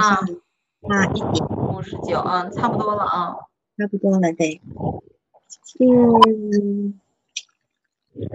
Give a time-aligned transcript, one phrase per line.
[0.00, 0.18] 啊，
[0.80, 3.36] 那一点，五十九，嗯，差不多了啊，
[3.78, 4.60] 差不多了，对。
[5.78, 6.98] 嗯，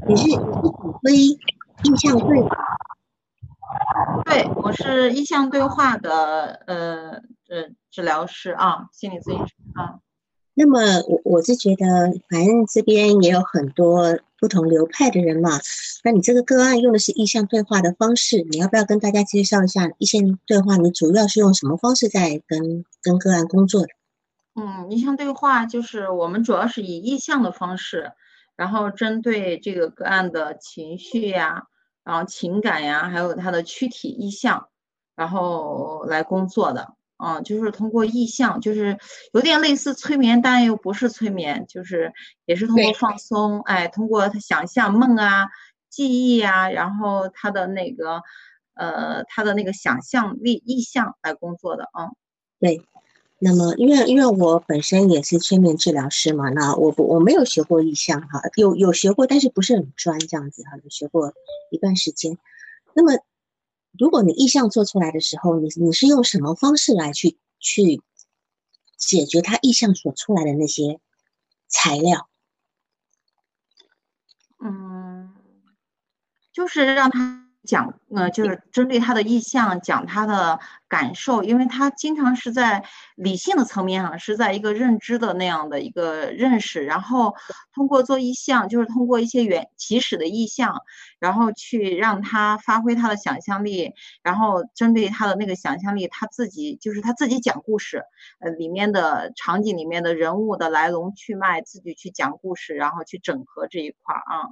[0.08, 0.38] 你是你是指
[1.04, 1.14] 挥
[1.84, 2.50] 印象对话？
[4.26, 7.12] 对，我是意向对话的，呃
[7.50, 10.00] 呃，治疗师啊，心理咨询师啊。
[10.54, 11.86] 那么我我是觉得，
[12.30, 15.60] 反正这边也有很多不同流派的人嘛。
[16.04, 20.78] 那你这个个案用的是意向对话的方式，你要不要跟大家介绍一下意向对话？
[20.78, 23.86] 你主要是用什么方式在跟跟个案工作？
[24.56, 28.12] 嗯，意向对话就是我们主要是以意向的方式，
[28.56, 31.64] 然后针对这个个案的情绪呀，
[32.04, 34.68] 然后情感呀，还有他的躯体意向，
[35.16, 36.94] 然后来工作的。
[37.22, 38.98] 嗯，就是通过意象，就是
[39.34, 42.14] 有点类似催眠，但又不是催眠，就是
[42.46, 45.50] 也是通过放松，哎，通过他想象梦啊、
[45.90, 48.22] 记忆啊，然后他的那个
[48.74, 52.08] 呃，他的那个想象力、意象来工作的啊。
[52.58, 52.82] 对，
[53.38, 61.34] 那么因为因为我本身也是催眠治疗师嘛，那我不我没有学过意象哈，有有学过，但是不是很专这样子哈，有学过
[61.70, 62.38] 一段时间，
[62.94, 63.22] 那么。
[64.00, 68.02] 如果你意向做出来的时候，你你是用什么方式来去去
[68.98, 71.00] 解决他意向所出来的那些
[71.68, 72.30] 材料？
[74.64, 75.34] 嗯，
[76.54, 77.49] 就是让他。
[77.64, 82.84] 讲，呃，就是针对他的意向讲他的感受，因为他经常是在
[83.16, 87.36] 理性的层面上，是在一个认知的那样的一个认识，然后
[87.74, 90.82] 通过做意向，就是通过一些原起始的意向，
[91.20, 98.04] 然后去让他发挥他的想象力，然后针对他的那个想象力，他自己就是他自己讲故事，
[98.40, 104.50] 呃，里面的场景里面的人物的来龙去脉，自己去讲故事，然后去整合这一块儿啊。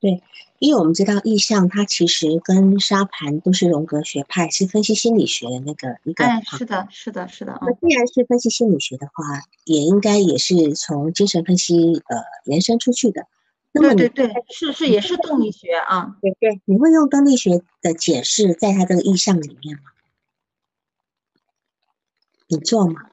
[0.00, 0.22] 对，
[0.58, 6.24] 因为我们知道意象，它其实跟沙盘都是荣格学派，是分析心理学的那个一个。
[6.24, 7.58] 哎，是的，是的，是的。
[7.62, 9.24] 那既然是分析心理学的话，
[9.64, 13.26] 也应该也是从精神分析呃延伸出去的。
[13.72, 16.16] 对对对，是是也是动力学啊。
[16.22, 19.82] 对对，你会用动力学的解释在他这个意象里面吗？
[22.46, 23.10] 你做吗？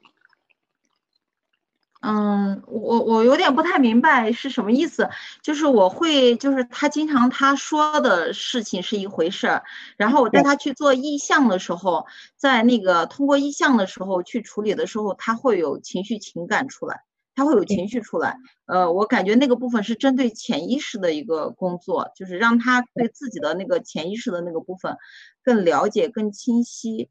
[2.07, 5.09] 嗯，我我有点不太明白是什么意思，
[5.41, 9.63] 就是我会，就是他经常他说的事情是一回事儿，
[9.97, 12.05] 然后我带他去做意向的时候，
[12.37, 17.01] 在那个通过意向的时候去处理的时候，他会有情绪情感出来，
[17.33, 24.95] 他会有情绪出来，呃，我感觉那个部分是针对潜意识的一个工作，就是让他对自己的那个潜意识的那个部分
[25.43, 27.09] 更了解、更清晰，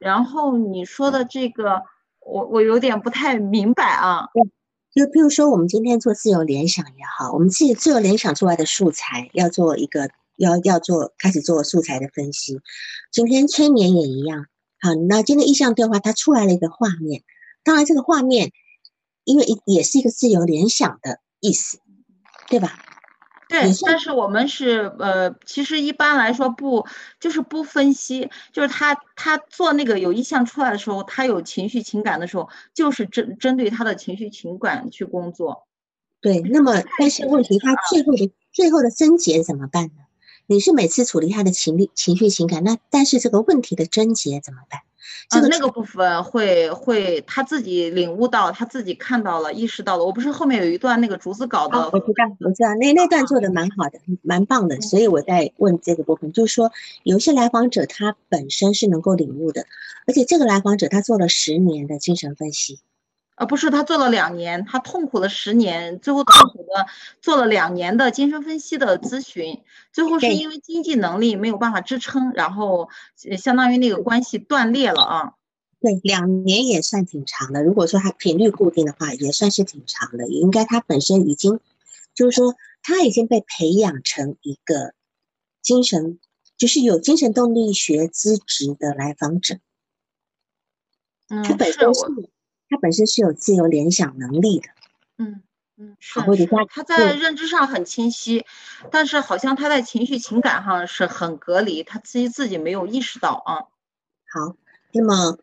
[0.00, 1.82] 然后你说的这个。
[2.28, 4.28] 我我有点不太明白啊，
[4.94, 12.60] 就比如说我们今天做自由联想也好，我们自己自由联想出来的素材要做一个要要做开始做素材的分析，
[13.10, 14.46] 今天催眠也一样，
[14.80, 17.22] 好，那今天意向对话它出来了一个画面，
[17.64, 18.52] 当然这个画面
[19.24, 21.78] 因为也是一个自由联想的意思，
[22.48, 22.78] 对吧？
[23.48, 26.86] 对，但是我们是呃，其实一般来说不
[27.18, 35.66] 就是不分析，就是他他做那个有意向出来的时候，他有情绪情感的时候，就是针针对他的情绪情感去工作。
[36.20, 40.07] 对，那么但是问题他最后的最后的症结怎么办呢？
[40.50, 44.80] 你是每次处理他的情绪情绪情感，那但是这个问题的症结怎么办？
[45.28, 50.04] 这个那个部分会会他自己领悟到，他自己看到了，意识到了。
[50.06, 54.80] 我不是后面有一段那个竹子稿的，我知道，我知道，那那段做的蛮好的，蛮棒的。
[54.80, 56.72] 所以我在问这个部分，就是说，
[57.02, 59.66] 有些来访者他本身是能够领悟的，
[60.06, 62.80] 而且这个来访者他做了十年的精神分析。
[63.38, 66.88] 啊，不是，他做了两年，他痛苦了十年，最后痛苦的
[67.20, 69.62] 做了两年的精神分析的咨询，
[69.92, 72.88] 最后是因为经济能力没有办法支撑，然后
[73.38, 75.32] 相当于那个关系断裂了啊。
[75.80, 77.62] 对，两年也算挺长的。
[77.62, 80.28] 如果说他频率固定的话，也算是挺长的。
[80.28, 81.60] 也应该他本身已经，
[82.14, 84.94] 就是说他已经被培养成一个
[85.62, 86.18] 精神，
[86.56, 89.58] 就是有精神动力学资质的来访者。
[91.28, 92.00] 嗯，他本身是。
[92.68, 94.68] 他本身是有自由联想能力的，
[95.18, 95.42] 嗯
[95.76, 96.20] 嗯，是
[96.68, 98.44] 他在认知上很清晰，
[98.90, 103.54] 但是好像他在情绪情感上是很隔离，他自己自己没有意识到啊。
[104.30, 104.56] 好，
[104.92, 105.38] 那么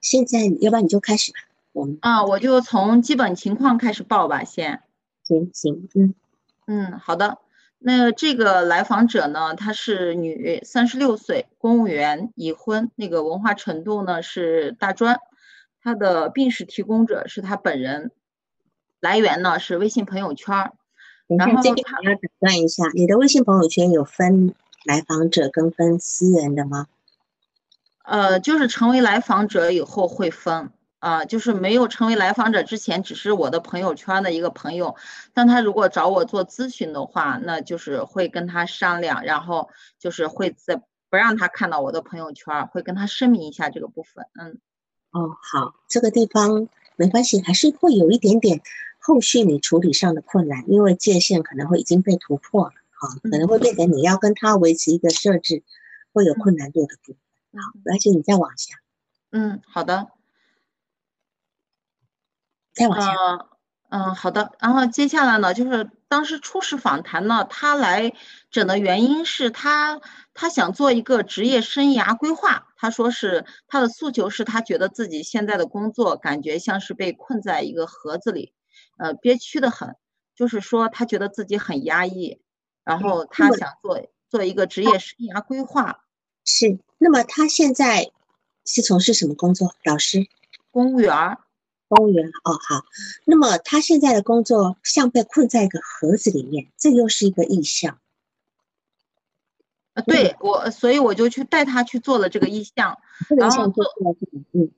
[0.00, 1.38] 现在要不然你就开始吧，
[1.72, 4.82] 我们啊，我就从基本情况开始报吧，先。
[5.22, 6.14] 行行，嗯
[6.66, 7.38] 嗯，好的。
[7.78, 15.20] 那这个来访者呢，她是女，三十六岁，公务员，已婚，那个文化程度呢是大专。
[15.82, 18.10] 他的病史提供者是他本人，
[19.00, 20.72] 来源呢是微信朋友圈。
[21.26, 24.54] 然后这边要打断一下，你的微信朋友圈有分
[24.84, 26.86] 来访者跟分私人的吗？
[28.02, 30.70] 呃，就是成为来访者以后会分
[31.00, 34.96] 啊，就是没有成为来访者之前，只是我的朋友圈的一个朋友。
[35.34, 40.76] 但他如果找我做咨询的话，那就是会跟他商量，然后就是会在
[41.10, 44.24] 不让他看到我的朋友圈，会跟他声明一下这个部分。
[44.40, 44.58] 嗯，
[45.18, 48.62] 哦，好，这个地方没关系，还是会有一点点
[49.00, 55.64] 后续你处理上的困难，因为界限可能会已经被突破了，好，可能会变成你要跟他维持一个设置，
[56.12, 57.16] 会有困难度的部分。
[57.60, 58.76] 好，而且你再往下。
[59.30, 60.08] 嗯，好的。
[62.72, 63.12] 再往下。
[63.88, 64.52] 嗯，好的。
[64.60, 68.12] 然后接下来呢，就是当时初始访谈呢，他来
[68.50, 70.00] 诊的原因是他
[70.34, 72.68] 他想做一个职业生涯规划。
[72.76, 78.52] 他说是他的诉求是他觉得自己现在的工作感觉像是被困在一个盒子里，
[78.98, 79.96] 呃，憋屈的很。
[80.34, 82.40] 就是说他觉得自己很压抑，
[82.84, 84.00] 然后他想做
[84.30, 86.04] 做一个职业生涯规划。
[86.44, 88.12] 是，那么他现在
[88.64, 89.74] 是从事什么工作？
[89.82, 90.28] 老师，
[90.70, 91.38] 公务员，
[91.88, 92.28] 公务员。
[92.44, 92.84] 哦，好。
[93.24, 97.98] 那么他现在的工作像被困在一个盒子里面，这又是一个意象。
[99.94, 102.98] 呃，对我，所以我就去带他去做了这个意向，
[103.36, 103.84] 然后做，
[104.52, 104.70] 嗯，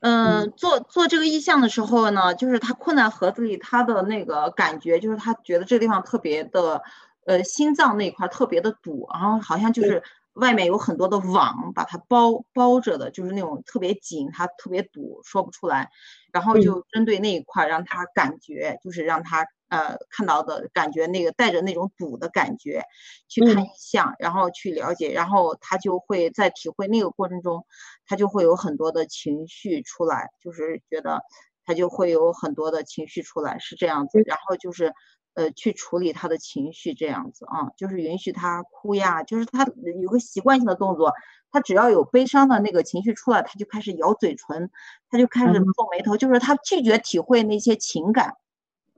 [0.00, 6.82] 嗯，做做这个意向的时候呢，就是他困在盒子里，他的那个感觉就是他觉得这个地方特别的，
[7.24, 10.02] 呃，心脏那块特别的堵，然后好像就是。
[10.34, 15.90] 外面有很多的网把它包包着的，就是那种特别紧，它特别堵，说不出来。
[16.32, 22.84] 然后就针对那一块，让他感觉，就是让他呃看到的感觉，那个带着那种堵的感觉
[23.28, 27.66] 去看意象，然后去了解，然后他就会在体会那个过程中，
[28.06, 31.20] 他就会有很多的情绪出来，就是觉得
[31.64, 34.22] 他就会有很多的情绪出来，是这样子。
[34.26, 34.92] 然后就是。
[35.34, 39.64] 呃，去处理他的情绪，这样子啊，就是允许他哭呀，就是他
[40.02, 41.14] 有个习惯性的动作，
[41.52, 44.70] 他只要有悲伤的那个情绪出来，他就开始咬嘴唇，
[45.08, 48.34] 他就开始皱眉头，就是他拒绝体会那些情感。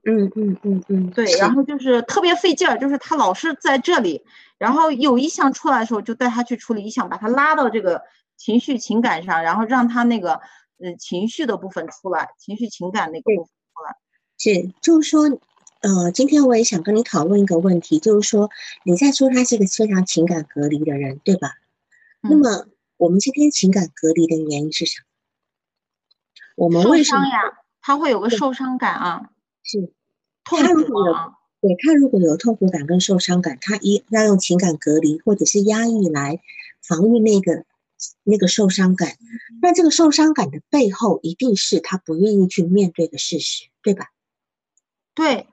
[0.04, 4.24] 嗯嗯嗯嗯，对，然后就是特别费劲儿，就是他老是在这里，
[4.58, 8.02] 然后有意向出来的时候，就带他去处理意向，把他拉到这个
[8.36, 10.40] 情绪情感上，然后让他那个
[10.82, 13.96] 嗯情绪的部分出来，情绪情感那个部分出来。
[14.38, 15.28] 是，就是说。
[15.82, 18.50] 呃，今天我也想跟你讨论一个问题，就是说
[18.84, 21.54] 你在说他是一个非常情感隔离的人，对吧？
[22.20, 25.06] 那么我们今天情感隔离的原因是什么？
[26.54, 27.58] 我们为什么呀？
[27.80, 29.30] 他会有个受伤感啊，
[29.64, 29.92] 是
[30.44, 31.38] 痛苦啊。
[31.60, 36.40] 对他如果有痛苦感跟受伤感，他一要用情感隔离或者是压抑来
[36.80, 37.64] 防御那个
[38.22, 39.16] 那个受伤感，
[39.60, 44.12] 那这个受伤感的背后一定是他不愿意去面对的事实，对吧？
[45.16, 45.48] 对。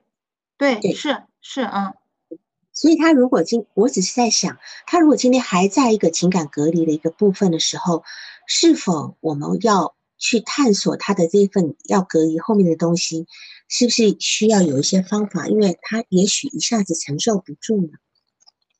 [0.59, 1.94] 对，是是啊，
[2.73, 8.03] 所以他如果今，我只是在想，他如果今天还在一个情感隔离的一个部分的时候，
[8.45, 13.25] 是否我们要去探索他的这份要隔离后面的东西，
[13.69, 15.47] 是不是需要有一些方法？
[15.47, 17.94] 因为他也许一下子承受不住呢。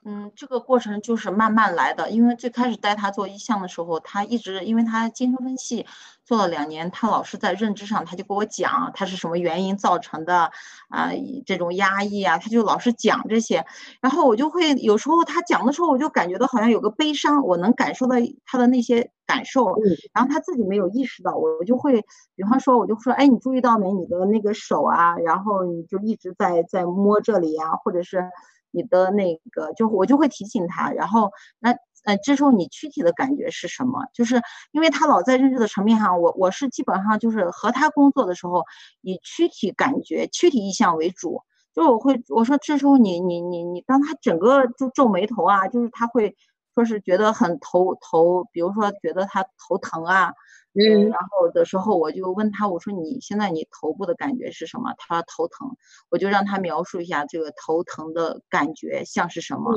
[0.06, 2.10] 嗯，这个过程就是慢慢来的。
[2.10, 5.86] 因为最开始带他做意向的时候，他一直因为他精神分析
[6.24, 10.52] 做了两年，他老是在认知上，他就给我讲他是什么原因造成的
[10.88, 11.12] 啊，
[11.46, 13.66] 这种压抑啊，他就老是讲这些。
[14.00, 19.76] 然后我就会有时候他讲的时候，我就感觉到好像有个悲伤，我能感受到他的那些感受。
[20.14, 23.92] 然后他自己没有意识到，我我就会，比方说，我就说，哎，你注意到没？
[23.92, 28.30] 你的那个手啊，然后你就一直在在摸这里啊，或者是。
[28.72, 31.72] 你的那个，就我就会提醒他，然后那
[32.06, 34.06] 呃，这时候你躯体的感觉是什么？
[34.14, 38.64] 就是因为他老在认知的层面上，我我是基本上就是和他工作的时候，
[39.02, 41.44] 以躯体感觉、躯体意向为主。
[41.74, 46.36] 就我会我说这时候你你你你，当他整个就皱眉头啊，就是他会
[46.80, 50.34] 说是觉得很头头，比如说觉得他头疼啊。
[50.74, 54.94] 嗯，然后的时候我就问他，我说你现在你头部的感觉是什么？
[55.00, 55.76] 他说头疼，
[56.10, 59.74] 我就让他描述一下这个头疼的感觉像是什么。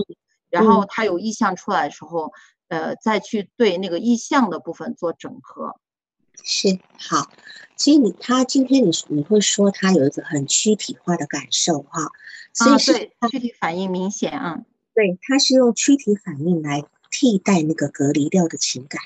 [0.50, 2.30] 然后他有意向出来的时候，
[2.68, 5.74] 呃，再去对那个意向的部分做整合。
[6.42, 7.30] 是好，
[7.74, 12.10] 其实你他今天你你会说他有一个很躯体化的感受哈，
[12.52, 12.92] 所以是
[13.30, 14.60] 躯体反应明显啊。
[14.94, 19.00] 对，他是用躯体反应来替代那个隔离掉的情感。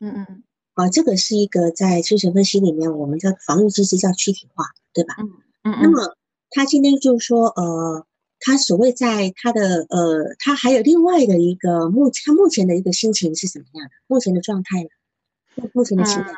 [0.00, 0.42] 嗯嗯。
[0.74, 5.14] 啊，这个是一个在精神分析里面，我们的防御机制叫躯体化，对吧？
[5.64, 5.78] 嗯嗯。
[5.80, 6.14] 那么
[6.50, 8.06] 他今天就是说，呃，
[8.40, 13.92] 他所谓在他的呃，他还有另外的一个目，他目前的一个心情是什么样的？
[14.06, 15.70] 目前的状态呢？
[15.72, 16.34] 目前的情感。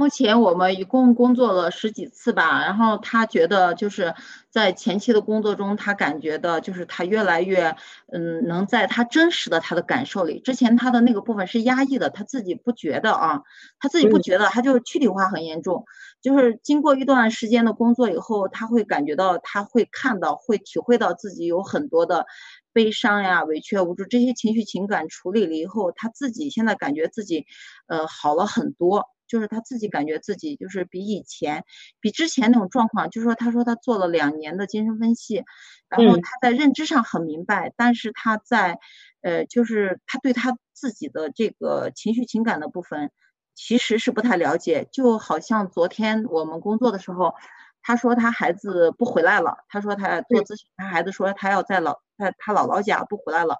[0.00, 4.14] 目前我们一共工作了十几次吧，然后他觉得就是
[4.48, 7.76] 在前期的工作中，他感觉的就是他越来越，
[8.10, 13.42] 嗯，能在他真实的他的感受里，之前他的那个部分是压抑的，他自己不觉得啊，
[13.78, 15.84] 他自己不觉得，他就躯体化很严重，
[16.22, 22.24] 就是经过一段时间的工作以后，他会感觉到，他会看到，会体会到自己有很多的
[22.72, 27.44] 悲伤呀、委屈、无助这些情绪情感处理了以后，他自己现在感觉自己，
[27.86, 29.04] 呃，好了很多。
[29.30, 31.64] 就是他自己感觉自己就是比以前，
[32.00, 35.44] 比之前那种状况，就是说，他说他做了两年的精神分析，
[35.88, 38.80] 然后他在认知上很明白，但是他在，
[39.22, 43.12] 呃，就是他对他自己的这个情绪情感的部分，
[43.54, 44.88] 其实是不太了解。
[44.90, 47.34] 就好像昨天我们工作的时候，
[47.82, 53.56] 他说他孩子不回来了，他说他做咨询，他孩子说他要在老在他姥姥家不回来了。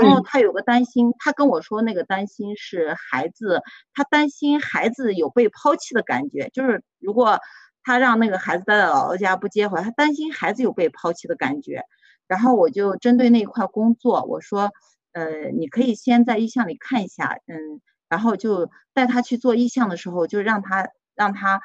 [0.00, 3.62] 然后他有个担心，他跟我说那个担心是孩子，
[3.94, 7.38] 他担心孩子有被抛弃的感觉，就是如果
[7.84, 11.82] 他让那个孩子待在姥姥家不接回来，他担心孩子有被抛弃的感觉。
[12.26, 14.70] 然后我就针对那一块工作，我说，
[15.12, 21.60] 呃，你可以先在意向里看一下，嗯，然后就带他去做意向的时候，就让他让他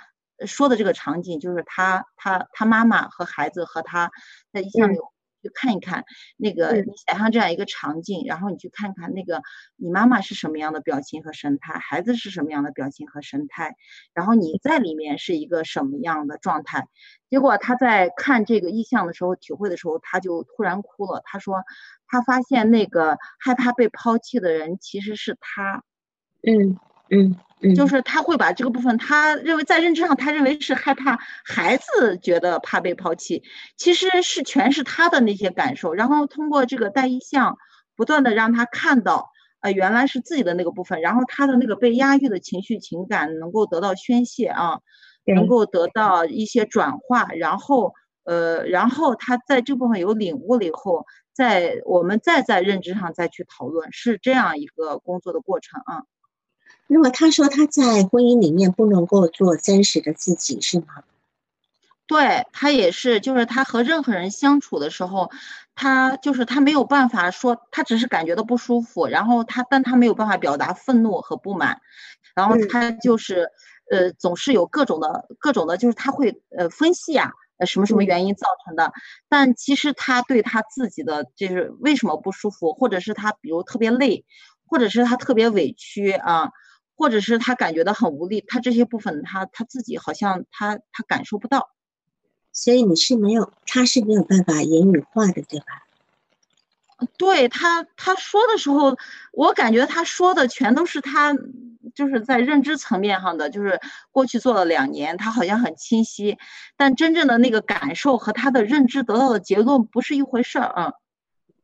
[0.46, 4.12] 说的这个场景，就是他他他妈妈和孩子和他
[4.54, 4.98] 在意向里。
[5.42, 6.04] 去看一看
[6.38, 9.42] 那个，你想象这样一个场景，然后你去看看那个
[9.76, 13.76] 你妈妈是什么样的表情和神态，孩子是什么样的表情和神态，
[14.14, 16.88] 然后你在里面是一个什么样的状态。
[17.30, 21.22] 结果他在看这个意象的时候，体会的时候，他就突然哭了。
[21.26, 21.64] 他说，
[22.08, 25.84] 他发现那个害怕被抛弃的人其实是他。
[26.44, 26.78] 嗯
[27.12, 27.36] 嗯。
[27.76, 33.44] 就是他会把这个部分，他认为在认知上，他认为是害怕孩子觉得怕被抛弃，
[33.76, 37.58] 其实是全是他的那些感受，然后通过这个带意象，
[37.96, 44.80] 不断的让他看到，呃，原来是自己的那个部分，然后他的那个被压抑的情绪情感能够得到宣泄啊，
[45.26, 56.04] 能够得到一些转化，然后，呃，然后他在这部分有领悟了以后，在我们再在认知上再去讨论，是这样一个工作的过程啊。
[56.92, 60.88] 那么他说他在婚姻里面不能够做真实的自己，是吗？
[62.08, 65.30] 对他也是，就是他和任何人相处的时候，
[65.76, 71.80] 他就是他没有办法说，他只是感觉到不舒服，然后他但他没有办法表达愤怒和不满，
[72.34, 73.48] 然后他就是
[73.92, 78.92] 呃总是有各种的各种的，就是他会呃分析啊，呃什么什么原因造成的，
[79.30, 84.26] 但其实他对他自己的就是为什么不舒服，或者是他比如特别累，
[84.66, 86.50] 或者是他特别委屈啊。
[87.00, 91.70] 或者是他感觉到很无力，他这些部分他他自己好像他他感受不到，
[92.52, 95.66] 所以你是没有，他是没有办法言语化的，对吧？
[97.18, 98.98] 对他他说的时候，
[99.32, 101.34] 我感觉他说的全都是他
[101.96, 103.80] 就是在认知层面上的，就是
[104.12, 106.38] 过去做了两年，他好像很清晰，
[106.76, 110.92] 但真正的那个感受和他的认知得到的结论不是一回事儿啊。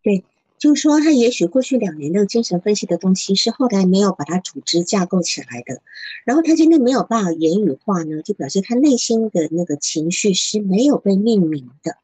[0.02, 0.24] 对。
[0.66, 5.84] 就是说，他也许过去两年的精神分析的东西是后来没有把它组织架构起来的，
[6.26, 11.98] 然后他今天没有办法言语化呢，就表示他内心的那个情绪是没有被命名的。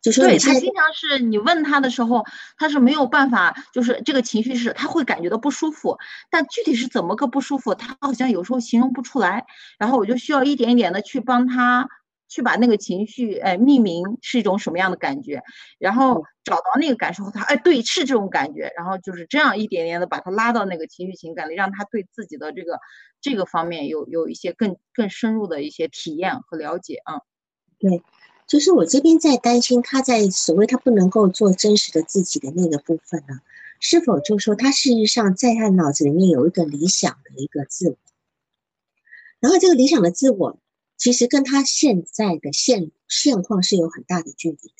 [0.00, 2.24] 就说对他经常是你问他的时候，
[2.56, 5.98] 他是没有办法，就是这个情绪是他会感觉到不舒服，
[6.30, 9.44] 但具体是怎么个不舒服，他好像有时候形容不出来，
[9.78, 11.90] 然后我就需要一点一点的去帮他。
[12.28, 15.42] 去把那个情绪，哎，命名是一种什么样的感觉，
[15.78, 22.78] 然后找到那个感受，他，哎，对，是这种感觉，然后就是这样一点点的把他拉到那个情绪情感里，让他对自己的这个
[23.20, 27.22] 这个方面有有一些更更深入的一些体验和了解啊。
[27.78, 28.02] 对，
[28.46, 33.40] 就是我这边在担心他在所谓他不能够做真实的自己的那个部分呢，
[33.80, 37.96] 是否就说他事实上在他脑子里面有一个理想的一个自我，
[39.40, 40.58] 然后这个理想的自我。
[40.98, 44.74] 其实跟他现在的现现况是有很大的距离的，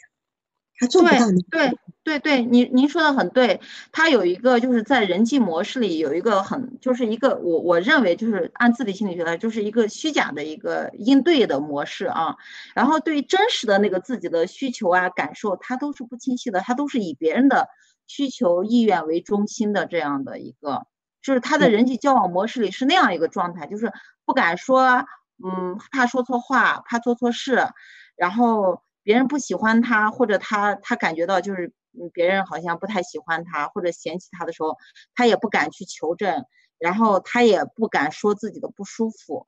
[0.77, 1.15] 他做不到。
[1.51, 3.61] 对对对，您您说的很对。
[3.93, 12.37] 他有一个就是在人际模式里有一个很就是一个我我认为就是按自体心理学来，就是一个虚假的一个应对的模式啊。
[12.75, 17.69] 然后对于真实的那个自己的需求啊感受，他都是不清晰的，他都是以别人的
[18.09, 20.87] 需求意愿为中心的这样的一个，
[21.23, 23.93] 就是他的人际交往模式里是那样一个状态，就是
[24.25, 25.05] 不敢说。
[25.45, 27.69] 嗯，怕说错话，怕做错事，
[28.17, 31.73] 然后别人不喜欢他，或者他他感觉到就是
[32.13, 34.77] 别人好像不太喜欢他或者嫌弃他的时候，
[35.15, 36.45] 他也不敢去求证，
[36.79, 39.47] 然后他也不敢说自己的不舒服。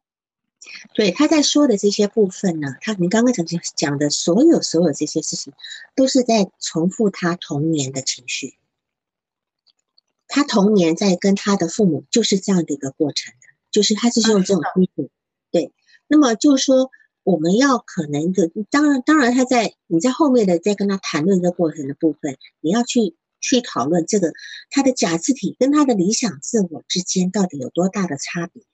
[0.94, 5.52] 对，他在说的这些部分呢，他您刚刚讲讲讲的所有所有这些事情，
[5.96, 8.58] 都是在重复他童年的情绪。
[10.28, 13.34] 他童年在跟他的父母就是这样的一个过程。
[13.70, 15.10] 就是他是用这种基础，
[15.52, 15.72] 对。
[16.10, 16.90] 那么就是说，
[17.22, 24.32] 我们要可能的，当然，当然他在你在后面的在跟他谈论这过程的部分，你要去去讨论这个
[24.70, 28.64] 他的假字体跟他的理想自我之间到底有多大的差别，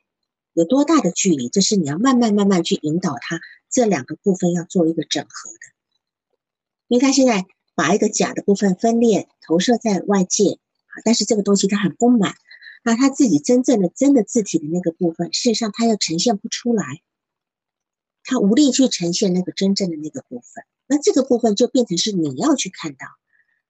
[0.54, 3.40] 有多大的距离，这是你要慢慢慢慢去引导他
[3.70, 5.76] 这两个部分要做一个整合的，
[6.88, 10.58] 因为他现在把一个假的部分分裂投射在外界。
[11.04, 12.32] 但是这个东西他很不满，
[12.82, 17.02] 那他自己真正的真的字体的那个部分，事实上他又呈现不出来，
[18.26, 20.64] 他无力去呈现那个真正的那个部分。
[20.86, 23.06] 那这个部分就变成是你要去看到，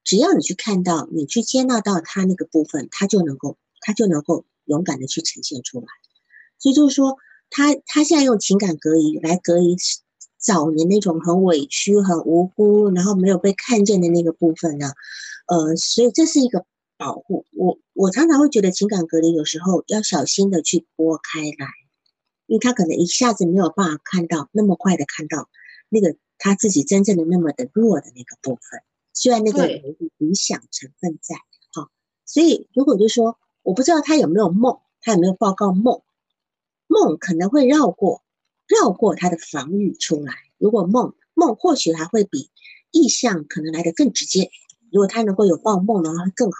[0.02, 5.86] 只要你去看到，你去接纳到他那个部分，他就能够他就能够勇敢的去呈现出来。
[6.58, 7.16] 所以就是说，
[7.50, 9.76] 他他现在用情感隔离来隔离
[10.38, 14.92] 早年那种很委屈、很无辜，然后没有被看见的那个部分呢？
[15.46, 16.64] 呃，所以这是一个。
[16.98, 21.68] 保护我，我常常会觉得情感隔离有时候要小心的去拨开来，
[22.46, 25.48] 因为他可能一下子没有办法看到那么快的看到
[25.88, 31.34] 那个他自己真正的那么的弱的那个部分，虽然那个有理想成分在，
[31.72, 31.90] 好，
[32.24, 36.02] 所以如果就说我不知道他有没有梦，他有没有报告梦，
[36.86, 38.22] 梦可能会绕过
[38.66, 42.50] 绕过他的防御出来，如果梦梦或许还会比
[42.90, 44.50] 意向可能来的更直接，
[44.92, 46.58] 如果他能够有报梦的话会更好。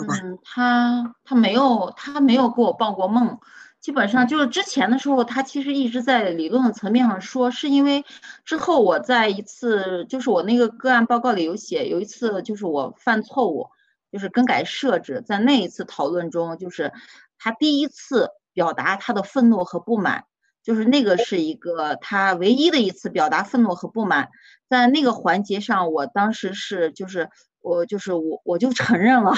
[0.00, 3.40] 嗯，他他没有他没有给我报过梦，
[3.88, 8.04] 基本上就是之前的时候，他其实一直在理论层面上说，是因为
[8.44, 13.70] 之后我在一次就是我那个个案报告里有写，有一次就是我犯错误，
[14.12, 16.92] 就是更改设置，在那一次讨论中，就是
[17.38, 20.24] 他第一次表达他的愤怒和不满，
[20.62, 24.28] 就是那个是一个他唯一的一次表达愤怒和不满，
[24.68, 27.30] 在那个环节上，我当时是就是。
[27.60, 29.32] 我就是我，我就承认了，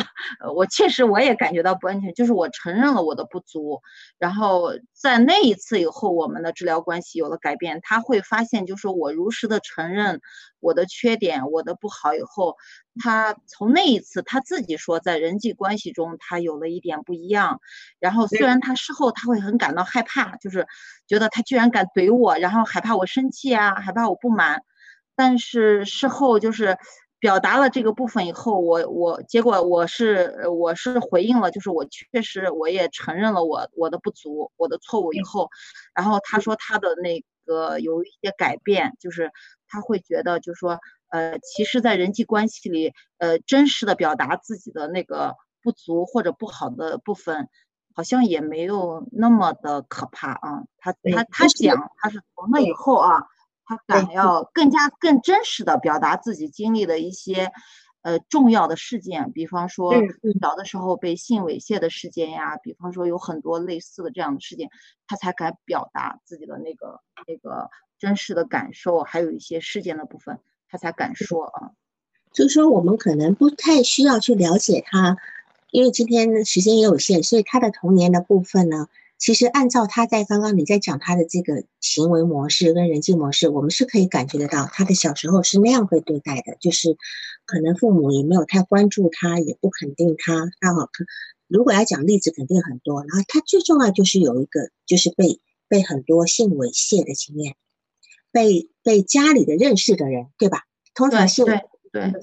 [0.55, 3.81] 我确实我也感觉到不安全，就是我承认了我的不足，
[4.19, 7.81] 然后在那一次以后，我们的治疗关系有了改变。
[7.83, 10.21] 他会发现，就是我如实的承认
[10.61, 12.57] 我的缺点，我的不好以后，
[13.03, 17.61] 他从那一次他自己说，在人际关系中他有了一点不一样。
[17.99, 20.67] 然后虽然他事后他会很感到害怕，就是
[21.09, 24.61] 觉得他居然敢怼我，然后害怕我生气啊，害怕我不满，
[25.17, 26.77] 但是事后就是。
[27.21, 35.51] 表达了这个部分以后，我我结果我是我是回应了，就是我确实我也承认了我我的不足，我的错误以后，
[35.95, 39.31] 然后他说他的那个有一些改变，就是
[39.69, 40.79] 他会觉得就是说
[41.11, 47.49] 呃，其实，在人际关系里，呃，真实的表达自己的那个不足或者不好的部分，
[47.95, 50.63] 好像也没有那么的可怕啊。
[50.79, 53.27] 他他他讲他是从那以后啊。
[53.71, 57.53] 他敢要更加更真实的表达自己经历的一些，
[58.03, 59.95] 呃，重要的事件，比方说
[60.43, 64.71] 小的时候被性猥亵的事件呀，比方说有很多类似的这样的事件，
[65.07, 71.71] 他才敢表达自己的那个那个真实的感受，还有一些事件的部分，他才敢说啊。
[72.33, 75.17] 就是说，我们可能不太需要去了解他，
[75.71, 78.89] 因为今天时间也有限，所以他的童年的部分呢。
[79.21, 86.97] 其实按照他在刚刚你在讲他的这个行为模式跟人际模式，我们是可以感觉得到他的小时候是那样被对待的，就是
[87.45, 90.51] 可能父母也没有太关注他，也不肯定他。
[90.63, 90.89] 那好，
[91.49, 93.03] 如果要讲例子，肯定很多。
[93.03, 97.57] 然后他最重要就是有一个，就是被被很多性猥亵的经验，
[98.33, 100.63] 被被家里的认识的人，对吧？
[100.95, 101.61] 通常性对
[101.93, 102.15] 对。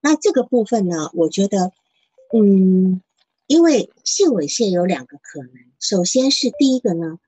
[0.00, 1.70] 那这个部分呢，我觉得，
[2.34, 3.00] 嗯。
[3.48, 7.18] 因为性猥亵有两个可能，首先是第一个呢，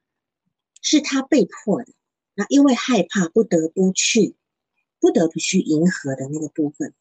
[0.83, 1.93] 是他被迫的，
[2.35, 4.37] 那因为害怕不得不去，
[5.01, 6.93] 不得不去迎合的那个部分。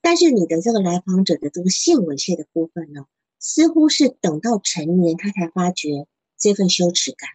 [0.00, 3.06] 但是你的这个来访者的这个性猥亵的部分呢，
[3.40, 6.06] 似乎是等到成年他才发觉
[6.38, 7.28] 这份羞耻感，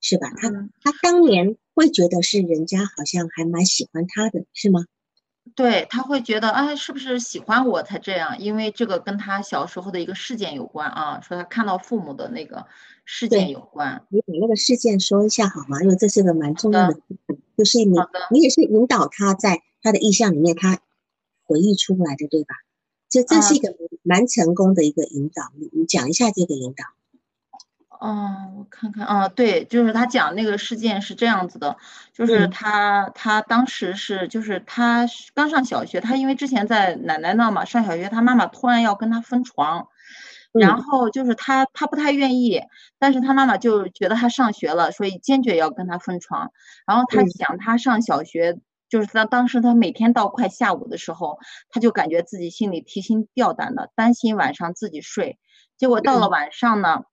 [0.00, 0.32] 是吧？
[0.34, 0.48] 他
[0.80, 4.86] 他当年会觉得是人家好像还蛮喜欢他的，是吗？
[5.54, 8.38] 对他会觉得，哎，是不是喜欢我才这样？
[8.38, 12.66] 因为这个跟他小时候的一个事件有关啊，说他看到父母的那个
[13.04, 14.04] 事件有关。
[14.08, 15.82] 你把那个事件说一下好吗？
[15.82, 16.96] 因为这是个蛮重要的，
[17.56, 17.98] 就是你
[18.30, 20.78] 你也是引导他在他的意象里面，他
[21.44, 22.54] 回忆出来的，对吧？
[23.10, 26.84] 这这是一个蛮成功的一个引导，你你讲一下这个引导。
[28.02, 31.76] 哦，我看看啊，对，就是他讲那个事件是这样子的，
[32.12, 39.86] 就是他他当时是就是他刚上小学，他因为之前在奶奶那嘛上小学，他妈妈突然要跟他分床，
[40.50, 42.60] 然后就是他他不太愿意，
[42.98, 46.50] 但是他妈妈就觉得他上学了，所以坚决要跟他分床，
[46.84, 51.38] 然后他想他上小学，就是他当时他每天到快下午的时候，
[51.68, 55.38] 他就感觉自己心里提心吊胆的，担心晚上自己睡，
[55.76, 57.04] 结果到了晚上呢。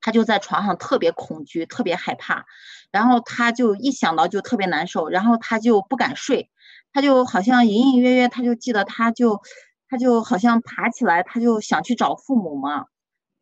[0.00, 2.46] 他就在床上特别恐惧，特别害怕，
[2.92, 6.50] 然后他就一想到就特别难受，然后他就不敢睡，
[6.92, 9.40] 他就好像隐隐约约他就记得他就
[9.88, 12.86] 他就好像爬起来，他就想去找父母嘛，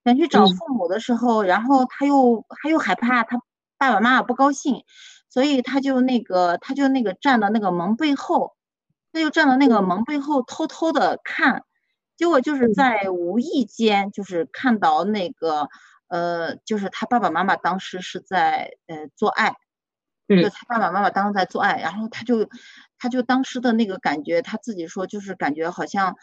[0.04, 3.38] 想去找父母的时候，然后他又他又害怕他
[3.76, 4.82] 爸爸妈妈不高兴，
[5.28, 8.54] 所以他就那个他就那个站到那个门背后，
[9.12, 11.64] 他就站到那个门背后偷偷的看，
[12.16, 15.68] 结果就是在无意间就是看到那个。
[16.08, 19.54] 呃，就是他爸爸妈妈当时是在呃做爱，
[20.28, 22.48] 就他爸爸妈妈当时在做爱，然后他就
[22.98, 26.14] 他就当时的那个感觉，他自己说就是感觉好像，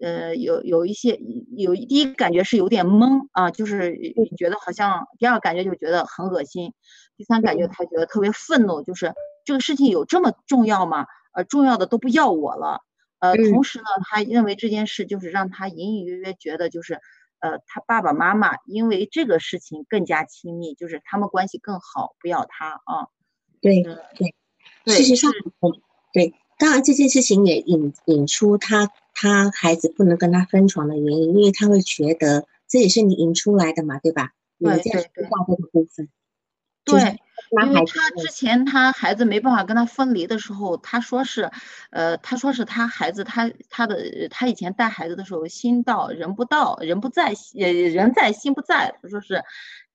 [0.00, 1.18] 呃有有一些
[1.56, 3.96] 有第一感觉是有点懵啊，就是
[4.36, 6.72] 觉得好像第二感觉就觉得很恶心，
[7.16, 9.12] 第三感觉他觉得特别愤怒，就是
[9.44, 11.06] 这个事情有这么重要吗？
[11.32, 12.80] 呃，重要的都不要我了，
[13.20, 17.00] 呃，同时呢，他认为这件事就是让他隐隐约约觉得就是。
[17.40, 23.08] 呃，他爸爸妈妈因为这个事情更加亲密，就是他们关系更好，不要他啊。
[23.60, 24.34] 对对，
[24.96, 25.30] 事实上，
[26.12, 34.32] 对，当然这件事情也引引出他他孩子不能跟他分床的原因，因为他会觉得这也是你引出来的嘛，对吧？
[34.58, 35.28] 对对对，这个
[35.72, 36.08] 部分。
[36.84, 41.50] 对，因为他之前他孩子没办法跟他分离的时候，他说是，
[41.90, 49.42] 呃，他说是他孩子他他的他以前带孩子的时候心到人不到，人不在呃人在心不在，他说是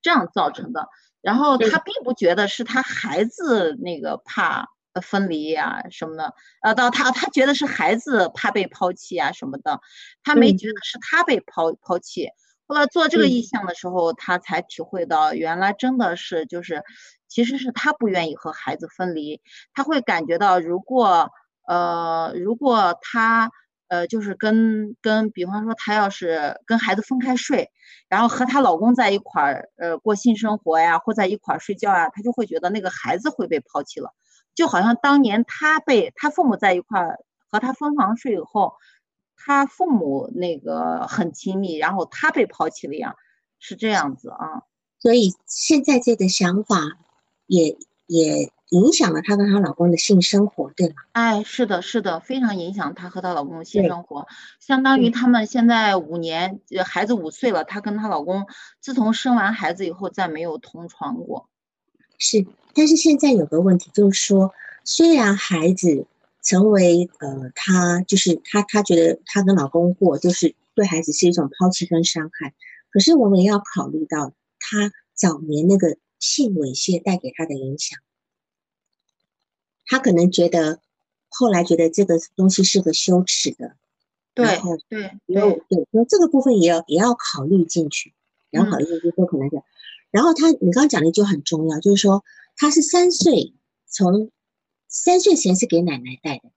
[0.02, 0.88] 这样造成的。
[1.22, 4.68] 然后他并不觉得是他孩子那个怕
[5.02, 9.80] 分离呀什么的，呃，到他他觉得是孩子怕被抛弃啊什么的，
[10.22, 12.28] 他没觉得是他被抛抛弃。
[12.68, 16.82] 后来做这个意向的时候，他才体会到，原来真的是就是，
[17.28, 19.40] 其实是他不愿意和孩子分离。
[19.74, 21.30] 他会感觉到，如果
[21.66, 23.50] 呃，如果他
[23.88, 27.70] 呃，就是跟跟，比方说他要是跟孩子分开睡，
[28.08, 34.10] 然后和她老公在一块儿呃过性生活呀，或在一块儿睡觉呀，他就会觉得那个孩子会被抛弃了，
[34.54, 37.18] 就好像当年他被他父母在一块儿
[37.50, 38.74] 和他分房睡以后。
[39.38, 43.14] 他父母那个很亲密，然后他被抛弃了一样，
[43.60, 44.62] 是这样子啊。
[44.98, 46.78] 所以现在这个想法
[47.46, 50.94] 也也影响了她跟她老公的性生活，对吗？
[51.12, 54.26] 哎，是的，是的，非常影响她和她老公的性生活。
[54.60, 58.46] 相当于他们现在五年，孩子五岁了，她跟她老公
[58.80, 61.48] 自从生完孩子以后再没有同床过。
[62.18, 64.52] 是，但是现在有个问题就是说，
[64.84, 66.06] 虽然孩子。
[66.48, 72.54] 成为呃，她就是她，她觉得她跟老公过，就是对孩子是一种抛弃跟伤害。
[72.88, 77.98] 可是我们也要考虑到她早年那个性猥亵带给他的影响。
[79.86, 80.80] 他可能觉得
[81.28, 83.76] 后来觉得这个东西是个羞耻的，
[84.34, 84.46] 对
[84.90, 88.14] 对对对，那这个部分也要也要考虑进去，
[88.50, 89.62] 也要考虑进去，不可能的。
[90.10, 92.24] 然后他，你刚刚讲的就很重要，就是说
[92.56, 93.54] 他是三岁
[93.86, 94.30] 从。
[94.88, 96.50] 三岁前是给奶奶带的，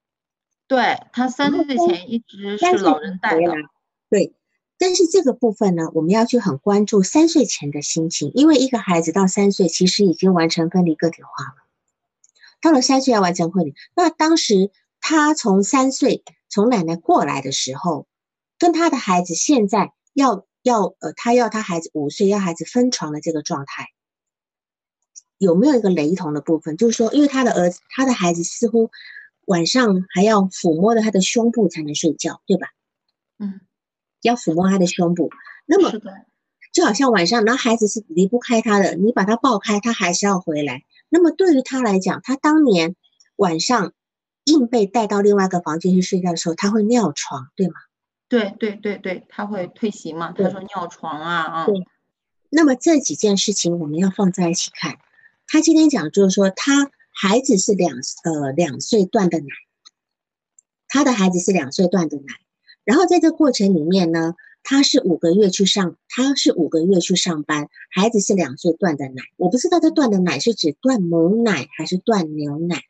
[0.66, 3.54] 对他三岁前一直是老人带的，
[4.10, 4.34] 对。
[4.80, 11.56] 但是这个部分呢，我们要去很关注三岁前的心情，因为一个孩子到三岁其实已经完成分离个体化了，
[12.62, 13.76] 到了三岁要完成分离。
[13.94, 18.08] 那当时他从三岁从奶奶过来的时候，
[18.58, 23.90] 跟他的孩子现在要要呃，他要他孩子五岁要孩子分床的这个状态。
[25.38, 26.76] 有没有一个雷同的部分？
[26.76, 28.92] 就是说，因为他的儿子，他的孩子似乎
[29.46, 32.68] 晚上还要抚摸着他的胸部才能睡觉，对吧？
[33.38, 33.62] 嗯，
[34.22, 35.30] 要抚摸他的胸部。
[35.66, 35.92] 那么，
[36.72, 40.84] 就好像晚上，那孩子是离不开他的，你把他抱开，他还是要回来。
[41.10, 42.96] 那么对于他来讲，他当年
[43.36, 43.94] 晚上
[44.46, 47.74] 硬被带到另外一个房间去睡觉的时候，他会尿床，对吗？
[48.28, 50.32] 对对对对，他会退行嘛？
[50.32, 51.66] 他说尿床啊啊。
[51.66, 51.76] 对。
[52.52, 54.98] 那么这几件事情我们要放在一起看。
[55.48, 59.48] 他今天讲就是说，他孩子是两呃两岁断的奶，
[60.88, 62.24] 他的孩子是两岁断的奶，
[62.90, 72.82] 然后在这过程里面呢，他是五个月去上，他是五个月去上班，孩子是两岁断的奶，我不知道他断的奶是指断母奶还是断牛奶，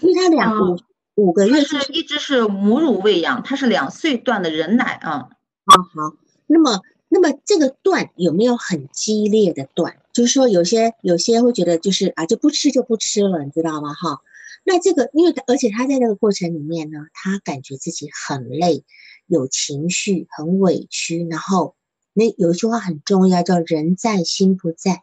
[0.00, 0.80] 因为他两五
[1.14, 5.28] 五个月是一直是母乳喂养，他是两岁断的人奶啊。
[5.64, 6.16] 好好，
[6.48, 9.98] 那么那么这个断有没有很激烈的断？
[10.12, 13.94] 就是说，有些有些会觉得，就是啊，就不吃就不吃了，你知道吗？
[13.94, 14.18] 哈，
[14.64, 18.84] 那这个，因为而且他在那个过程里面呢，他感觉自己很累，
[19.26, 21.26] 有情绪，很委屈。
[21.26, 21.76] 然后
[22.12, 25.02] 那有一句话很重要，叫“人在心不在”。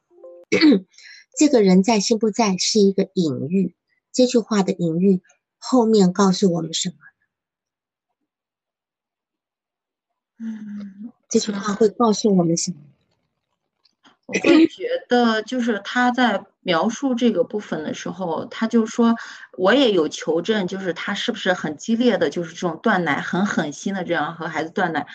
[1.37, 3.75] 这个人在心不在是一个隐喻。
[4.13, 5.21] 这句话的隐喻
[5.57, 6.95] 后面告诉我们什么？
[10.37, 12.77] 嗯，这句话会告诉我们什么？
[14.29, 19.15] 我会 觉得，就是他在描述这个部分的时候，他就说，
[19.57, 25.05] 我也有求证，就是他是不是很激烈的，就是这种断奶，很狠心的这样和孩子断奶。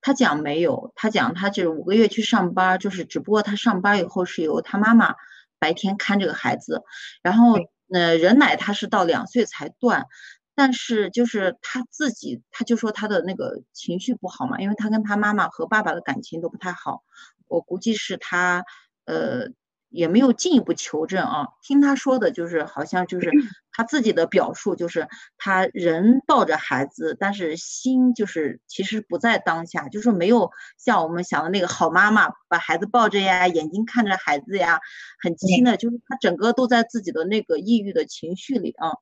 [0.00, 5.14] 他讲没有，他讲他就是五个月去上班，就是只不过他上班以后是由他妈妈
[5.58, 6.82] 白天看这个孩子，
[7.22, 7.54] 然后
[7.92, 10.06] 呃人奶他是到两岁才断。
[10.54, 17.02] 但是就是他自己，他就说他的那个情绪不好嘛，因为他跟他妈妈和爸爸的感情都不太好。
[17.48, 18.64] 我估计是他，
[19.04, 19.48] 呃，
[19.88, 21.48] 也没有进一步求证啊。
[21.62, 23.30] 听他说的，就是好像就是
[23.72, 34.80] 他自己的表述，就是他人抱着孩子，但是心就是其实不在当下，就是没有像我们想的那个好妈妈把孩子抱着呀，眼睛看着孩子呀，
[35.22, 38.92] 很亲的，就是他整个都在自己的那个抑郁的情绪里啊。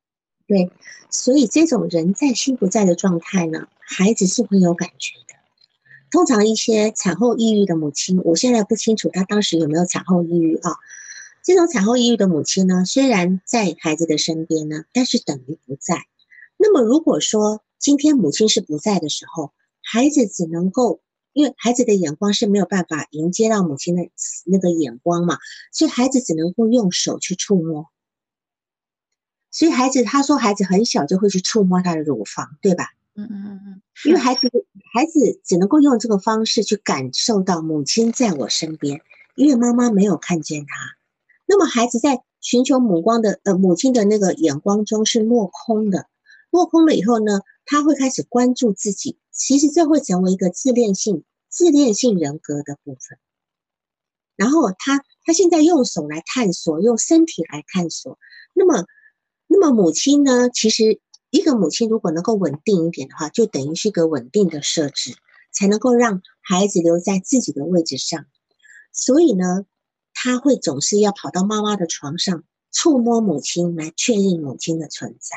[0.47, 0.71] 对，
[1.11, 5.36] 所以这种人在心不在的状态呢，孩子是会有感觉的。
[6.11, 10.77] 通常一些产后抑郁的母亲，我现在不清楚她当时有没有产后抑郁啊。
[11.43, 16.07] 这种产后抑郁的母亲呢，虽然在孩子的身边呢，但是等于不在。
[16.57, 21.01] 那么如果说今天母亲是不在的时候，孩子只能够，
[21.33, 24.09] 因为孩子的眼光是没有办法迎接到母亲的
[24.45, 25.39] 那个眼光嘛，
[25.71, 27.89] 所以孩子只能够用手去触摸。
[29.51, 32.96] 所以孩子他说孩子很小就会去触摸他的乳房，对吧？
[33.17, 33.83] 嗯嗯嗯嗯。
[34.05, 34.49] 因为孩子
[34.95, 39.01] 孩子只能够用这个方式去感受到母亲在我身边，
[39.35, 40.75] 因为妈妈没有看见他。
[41.47, 46.07] 那么孩子在寻求母光的呃母亲的那个眼光中是落空的，
[46.51, 49.19] 落空了以后呢，他会开始关注自己。
[49.33, 53.19] 其实这会成为一个自恋性自恋性人格的部分。
[54.37, 58.19] 然后他他现在用手来探索，用身体来探索，
[58.53, 58.85] 那么。
[59.49, 60.51] 那么母亲呢？
[60.51, 60.99] 其实
[61.37, 65.15] 一个母亲如果能够稳定一点的话，就等于是一个稳定的设置，
[65.53, 68.27] 才能够让孩子留在自己的位置上。
[68.93, 69.67] 所以呢，
[70.15, 75.37] 他会总是要跑到妈妈的床上，触摸母亲来确认母亲的存在。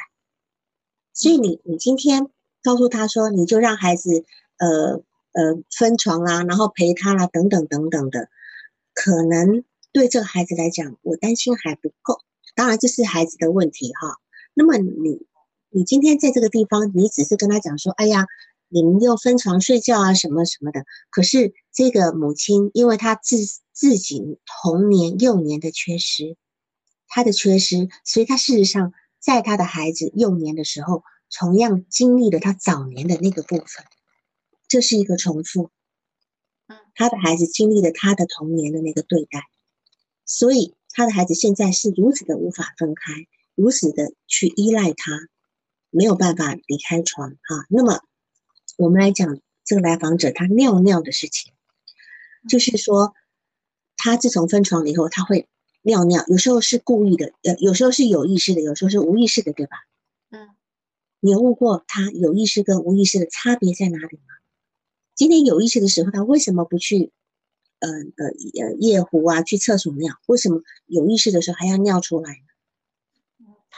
[1.14, 2.30] 所以你你今天
[2.64, 4.24] 告诉他说，你就让孩子
[4.58, 8.30] 呃呃分床啦，然后陪他啦，等等等等的，
[8.94, 12.20] 可能对这个孩子来讲，我担心还不够。
[12.56, 14.18] 当然，这是孩子的问题哈。
[14.54, 15.26] 那么你，
[15.70, 18.26] 你今天在这个地方，你只是跟他讲说：“哎呀，
[18.68, 23.38] 你们又分床睡觉啊，什么什么的。”可是这个母亲，因为她自
[23.72, 26.38] 自己童年幼年的缺失，
[27.08, 31.04] 她的缺失，所以她事实上在她的孩子幼年的时候，
[31.38, 33.86] 同样经历了她早年的那个部分，
[34.68, 35.72] 这是一个重复。
[36.68, 39.44] 嗯，他的孩子经历了他的童年的那个对待，
[40.26, 40.76] 所以。
[40.92, 43.14] 他的孩子现在是如此的无法分开，
[43.54, 45.12] 如此的去依赖他，
[45.90, 47.66] 没有办法离开床哈。
[47.70, 48.02] 那么，
[48.78, 51.54] 我们来讲这个来访者他尿尿的事情，
[52.48, 53.14] 就是说，
[53.98, 55.48] 他自从分床了以后，他会
[55.82, 59.78] 尿尿，有时候是故意的，呃，有时候是有意识的，有时候是无意识的，对吧？
[60.32, 60.50] 嗯，
[61.20, 64.36] 你问过他有意识跟无意识的差别在哪里吗？
[65.16, 67.12] 今天有意识的时候，他为什么不去？
[67.82, 68.26] 呃呃
[68.62, 72.49] 呃，夜壶啊，去厕所尿，为什么有意识的时候还要尿出来呢？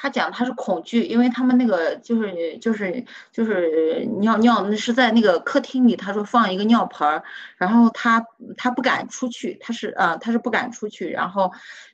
[0.01, 7.23] 他讲他是恐惧，因为他们那个就是就是就是尿尿，那是在那个客厅里，他说放一个尿盆儿，
[7.55, 8.25] 然后他
[8.57, 11.51] 他不敢出去，他是啊，他是不敢出去，然后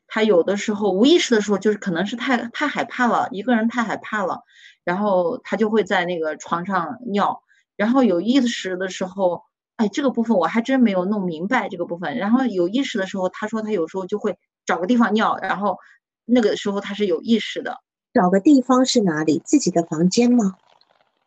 [0.07, 4.43] 他有的时候无意识的时候，就是可能是太太害怕了，一个人太害怕了，
[4.85, 7.43] 然后他就会在那个床上尿，
[7.75, 9.43] 然后有意识的时候。
[9.77, 12.17] 哎，这个部分我还真没有弄明白这个部分。
[12.17, 15.77] 然后有意识的时候，他说他有时候就会找个地方尿，然后
[16.25, 17.77] 那个时候他是有意识的。
[18.17, 19.39] 找个地方是哪里？
[19.45, 20.55] 自己的房间吗？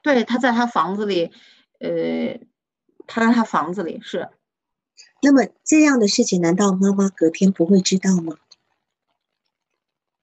[0.02, 1.30] 对，他在他房子里，
[1.78, 2.40] 呃，
[3.06, 4.28] 他在他房子里是。
[5.22, 8.38] 那么这样的事情，难道妈妈隔天不会知道吗？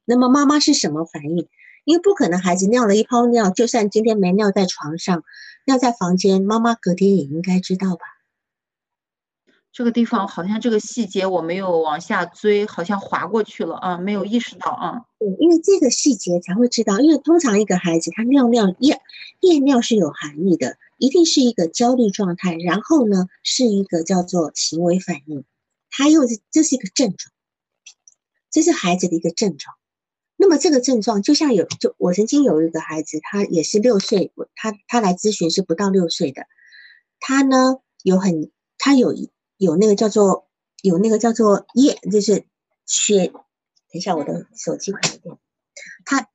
[0.04, 1.48] 那么妈妈是什么反应？
[1.86, 5.24] 因为不可能，孩子尿了一泡尿，就算今天没尿在床上，
[5.66, 8.17] 尿在房间，妈妈隔天也应该知道吧？
[9.78, 15.06] 这个地方好像这个细节我没有往下追，好像划过去了啊，没有意识到啊。
[15.20, 19.00] 对，因为这个细节才会知道，因为通常一个孩子他尿尿夜
[19.42, 25.44] 夜尿是有含义的，一定是一个焦虑状态，然后呢是一个叫做行为反应，
[25.92, 27.32] 他又是这是一个症状，
[28.50, 29.76] 这是孩子的一个症状。
[30.38, 36.48] 那么这个症状就像有，就我曾经有一个孩子，他也是六岁，他他来咨询是不到六岁的，
[37.20, 39.30] 他呢有很他有一。
[39.58, 40.48] 有那个叫做
[40.82, 42.46] 有那个叫做液，就是
[42.86, 43.28] 血。
[43.28, 45.38] 等一下，我的手机快一点。
[46.06, 46.30] 他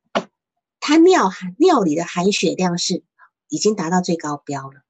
[0.81, 3.05] 他尿含尿里的含血量是
[3.49, 4.83] 已经达到最高标了。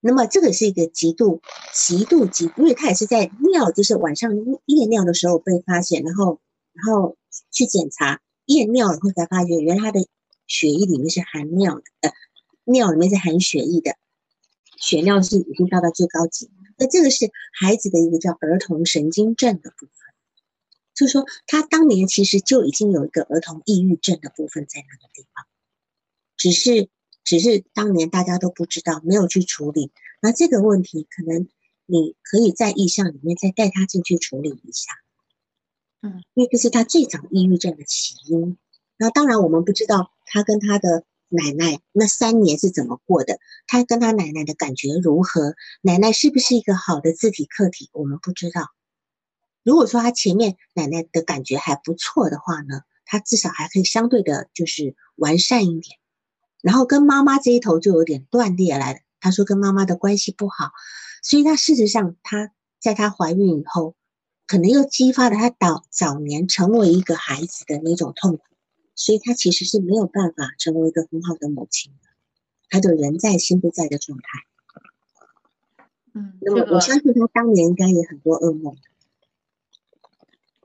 [0.00, 1.40] 那么这个是一个极度、
[1.72, 4.32] 极度、极，因为他也是在尿，就是晚上
[4.66, 6.40] 夜尿的时候被发现，然后，
[6.72, 7.16] 然后
[7.50, 10.06] 去检查验尿以后才发觉，原来他的
[10.46, 12.12] 血液里面是含尿的，呃，
[12.64, 13.96] 尿里面是含血液的，
[14.76, 16.50] 血尿是已经达到最高级。
[16.78, 19.92] 那这个是孩子的一个叫儿童神经症的部分，
[20.94, 25.46] 就是说他当年其实就已经有一个儿童抑郁症的部分在那个地方，
[26.36, 26.88] 只是。
[27.24, 29.92] 只是当年大家都不知道，没有去处理。
[30.22, 31.46] 那这个问题，可能
[31.84, 34.92] 你可以在意向里面再带他进去处理一下。
[36.00, 38.56] 嗯，因为这是他最早抑郁症的起因。
[38.96, 48.68] 那当然，我们不知道他跟他的奶奶那三年是怎么过的，他跟他奶奶的感觉如何，奶奶是不是一个好的自体客体，我们不知道。
[49.62, 55.98] 如果说他前面奶奶的感觉还不错的话呢，他至少还可以相对的，就是完善一点。
[56.62, 59.00] 然后跟妈妈这一头就有点断裂来了。
[59.20, 60.70] 他说跟妈妈的关系不好，
[61.22, 63.94] 所以他事实上他在她怀孕以后，
[64.46, 68.42] 可能又激发了他早早年成为一个孩子的那种痛苦，
[68.98, 72.08] 所以他其实是没有办法成为一个很好的母亲的，
[72.68, 74.24] 他就人在心不在的状态。
[76.14, 78.76] 嗯，那么我相信他当年应该也很多噩梦。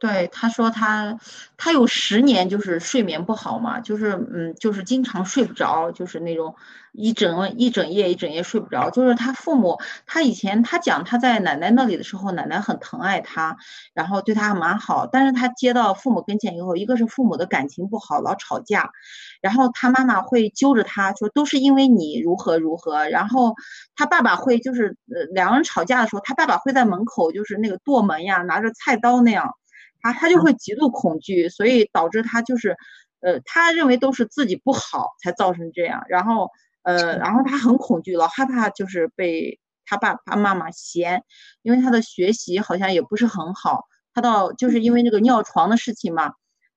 [0.04, 1.18] 对，他说他
[1.56, 6.54] 他有十年就是睡眠不好嘛，就是嗯，就是经常睡不着，就是那种
[6.92, 8.90] 一整一整夜一整夜睡不着。
[8.90, 13.56] 就是他父母，他以前他讲他在奶奶那里的时候，奶奶很疼爱他，
[13.94, 15.08] 然后对他还蛮好。
[15.08, 18.92] 但是他接到父母跟前以后，一个是父母的感情不好，老吵架，
[19.40, 23.56] 然后他妈妈会揪着他说都是因为你如何如何，然后
[23.96, 29.56] 他爸爸会就是呃两个人吵架的时候，他爸爸会在门口就是那个剁门呀，拿着菜刀那样。
[30.04, 32.76] 他他就会极度恐惧，所以导致他就是，
[33.22, 36.52] 呃，他认为都是自己不好才造成这样，然后，
[36.84, 41.24] 呃，然后他很恐惧老，害怕就是被他爸爸妈妈嫌，
[41.62, 46.34] 因为他的学习好像也不是很好，他到就是因为那个尿床的事情嘛，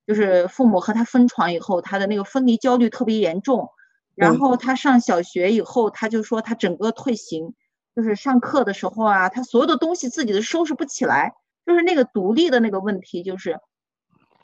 [0.06, 3.68] 就是父母和他分床以后，他的那个分离焦虑特别严重，
[4.14, 7.54] 然后他上小学以后，他就说他整个退行，
[7.96, 11.34] 就是上课的时候啊，他所有的东西自己都收拾不起来。
[11.66, 13.59] 就是那个独立的那个问题，就是，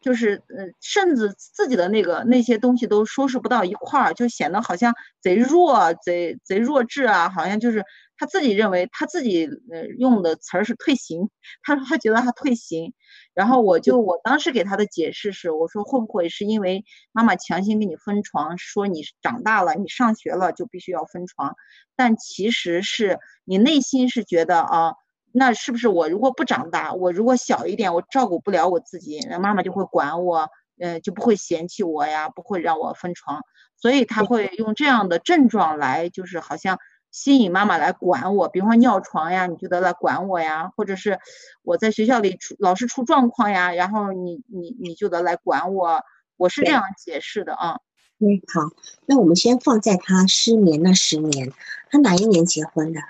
[0.01, 7.85] 就是呃，甚至自己的那个那些东西都收拾不到一块儿，就显得好像贼弱、贼贼弱智啊，好像就是
[8.19, 11.31] 他自己认为他自己呃用的词儿是退行，
[11.63, 12.93] 他说他觉得他退行，
[13.35, 21.55] 然后我就我当时给他的解释是，我说会不会是因为妈妈强行给你分床，说你长大了，你上学了就必须要分床，
[21.95, 24.95] 但其实是你内心是觉得啊。
[25.33, 33.41] 那是不是我如果不长大，我如果小一点，我照顾不了我自己，那妈妈就会管我，呃，就不会嫌弃我呀，不会让我分床，
[33.77, 36.79] 所以他会用这样的症状来，就是好像
[37.11, 41.19] 吸引妈妈来管我，比方说尿床呀，你就得来管我呀，或者是
[41.63, 46.03] 我在学校里出老是出状况呀，然后你你你就得来管我，
[46.37, 47.79] 我是这样解释的啊。
[48.19, 48.71] 嗯，好，
[49.07, 51.53] 那我们先放在他失眠那十年，
[51.91, 53.01] 他哪一年结婚的？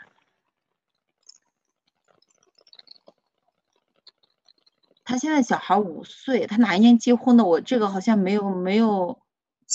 [5.05, 7.45] 他现在小孩五岁，他哪一年结婚的？
[7.45, 9.21] 我这个好像没有没有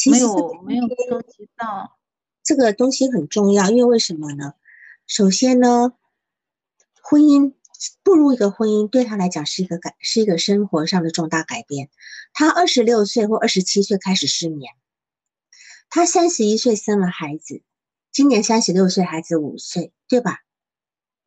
[0.10, 1.98] 没有没有收集到。
[2.44, 4.54] 这个东西很重要，因为为什么呢？
[5.06, 5.92] 首先呢，
[7.02, 7.54] 婚姻
[8.04, 11.90] 步入一个婚姻对他来讲是一个改，是一个生活上的重大改变。
[12.32, 14.74] 他二十六岁或二十七岁开始失眠，
[15.90, 17.64] 他三十一岁生了孩子，
[18.14, 20.44] 今年三十六岁，孩子五岁，对吧？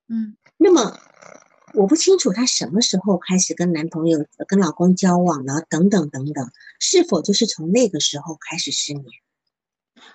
[0.08, 0.98] 嗯，那么。
[1.74, 5.62] 我不清楚她什么时候开始跟男朋友、跟老公交往了？
[5.68, 9.06] 等等等等，是否就是从那个时候开始失眠？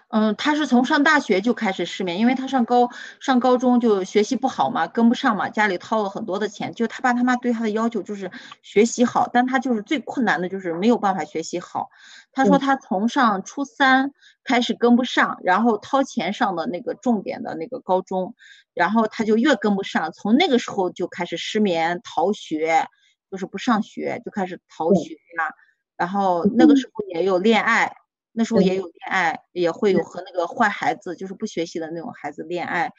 [0.10, 2.90] 嗯，她是从上大学就开始失眠，因为她上高
[3.20, 11.90] 上高中就学习不好嘛，跟不上嘛，家里掏了很多的钱，就她爸她妈对她的要求就是学习好，但她就是最困难的就是没有办法学习好。
[12.36, 14.12] 他说他从上初三
[14.44, 18.36] 开始跟不上，然后掏钱上的那个重点的那个高中，
[18.74, 22.86] 然后他就越跟不上，从那个时候就开始失眠、逃学，
[23.32, 25.54] 就是不上学就开始逃学呀，
[25.98, 27.96] 然后那个时候也有恋爱。
[28.38, 32.92] 那时候也有恋爱，也会有和那个坏孩子，就是不学习的那种孩子恋爱，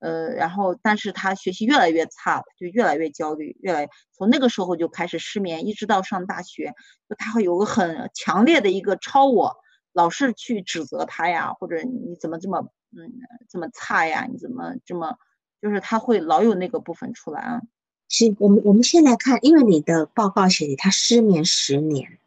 [0.00, 6.74] 呃，然后但是他学习越来越差，就越来越焦虑，越来从那个时候就开始失眠，一直到上大学，
[7.08, 9.56] 就他会有个很强烈的一个超我，
[9.92, 13.12] 老是去指责他呀，或者你怎么这么嗯
[13.48, 15.16] 这么差呀，你怎么这么，
[15.60, 17.60] 就是他会老有那个部分出来啊。
[18.08, 22.18] 是我们我们先来看，因为你的报告写的他失眠十年。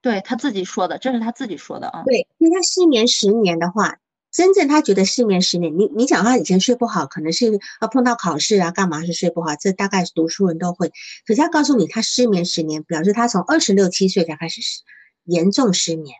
[0.00, 2.04] 对他自己说的，这是他自己说的啊。
[2.04, 3.98] 对，因为他失眠十年的话，
[4.30, 10.92] 真正他觉得失眠失眠，你你讲他以前睡不好，可能是啊碰到考试啊干嘛是睡不好，这大概读书人都会。
[11.26, 14.82] 可是他告诉你他失眠十年，表示他从二十六七岁才开始失
[15.24, 16.14] 严重失眠，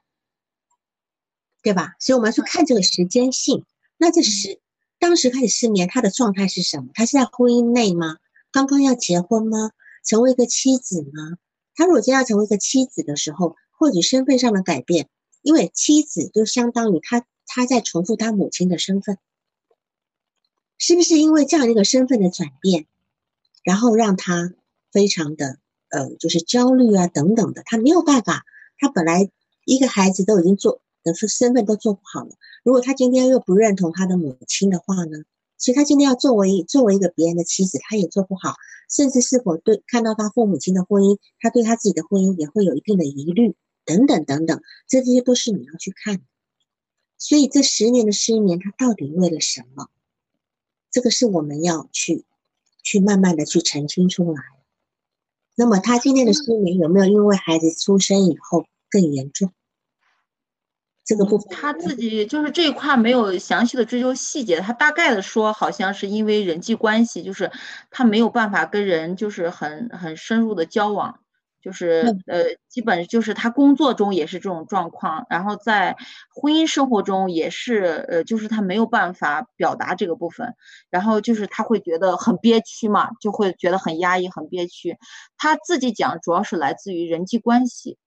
[1.63, 1.97] 对吧？
[2.01, 3.67] 所以我们要去看这个时间性。
[3.99, 4.59] 那这时
[4.99, 6.87] 当时开始失眠，他的状态是什么？
[6.95, 8.17] 他是在婚姻内吗？
[8.51, 9.71] 刚刚要结婚吗？
[10.03, 11.37] 成为一个妻子吗？
[11.75, 15.11] 他如果真要成为一个妻子的时候，或许身份上的改变，
[15.43, 17.23] 因为妻子就相当于他。
[17.59, 19.19] 他在重复他母亲的身份，
[20.79, 22.87] 是不是因为这样一个身份的转变，
[23.65, 24.55] 然后让他
[24.93, 28.45] 非常的呃，就是焦虑啊等等的，他没有办法。
[28.79, 29.29] 他本来
[29.65, 32.31] 一个孩子都已经做的身份都做不好了，
[32.63, 35.19] 如果他今天又不认同他的母亲的话呢？
[35.57, 38.55] 所以他今天要作为作为一个别人的妻子，他也做不好，
[38.89, 46.23] 甚至是否对看到他父母亲的婚姻，他对他自己的婚姻也会有一定的疑虑等等等等，这这些都是你要去看。
[47.19, 49.89] 所以这十年的失眠，他到底为了什么？
[50.91, 52.25] 这个是我们要去
[52.83, 54.41] 去慢慢的去澄清出来。
[55.55, 59.53] 那么他今天的失眠有没有因为孩子出生以后更严重？
[61.05, 67.51] 这个部分他自己就是这一块没有详细的追究细节，他大概的说好像是因为人际关系，就是
[67.91, 71.21] 他没有办法跟人就是很很深入的交往。
[71.61, 75.97] 就是呃，基本就是他工作中也是这种状况，然后在
[76.33, 80.55] 婚姻生活中也是呃，就是他没有办法表达这个部分，
[80.89, 84.97] 然后就是他会觉得很憋屈嘛，就会觉得很压抑、很憋屈。
[85.37, 87.99] 他自己讲主要是来自于人际关系，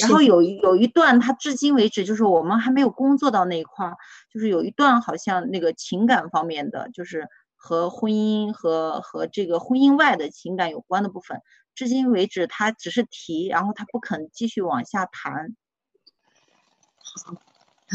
[0.00, 3.96] 然后有有一段他至今为止就是我们还没有工作到那一块儿，
[4.32, 11.40] 就是有一段好像那个情感方面的，就是和婚姻和和这个婚姻外的情感有关的部分。
[11.76, 15.54] 至今为止，他只是提，然后他不肯继续往下谈。
[17.24, 17.34] 好，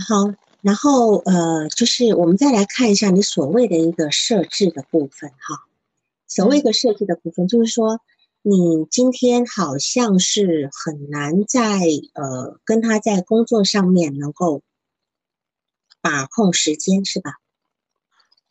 [0.07, 5.65] 好，然后呃，就是我们再来看一下你所谓的一个设置的部分哈。
[6.27, 7.99] 所谓一个设置的部分，就是说
[8.43, 11.81] 你今天好像是很难在
[12.13, 14.61] 呃跟他在工作上面能够
[16.01, 17.33] 把控时间，是吧？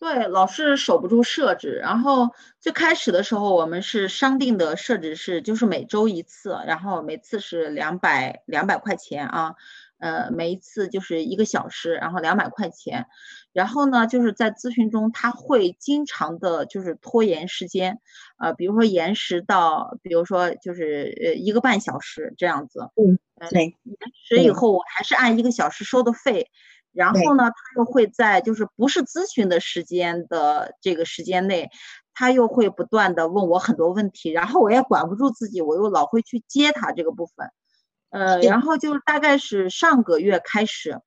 [0.01, 1.75] 对，老是守不住设置。
[1.75, 9.57] 然后最开始的时候，我们是商定的设置是，就是每周一次，然后每次是两百两百块钱啊，
[9.99, 13.09] 呃，每一次就是一个小时，然后两百块钱。
[13.53, 17.99] 然后呢，就是在咨询中，他会经常的，就是拖延时间，
[18.39, 22.89] 呃，比如说延时到，比如说就是呃一个半小时这样子。
[22.97, 23.19] 嗯，
[23.51, 23.97] 对，延
[24.27, 26.51] 时以后，我还是按一个小时收的费。
[26.93, 31.71] 然后呢，他又会在就是不是咨询的时间的这个时间内，
[32.15, 37.51] 他又会不断的问我很多问题，然后我也管不住自己，我又老会去接他这个部分，
[38.11, 41.01] 呃，然后就大概是上个月开始，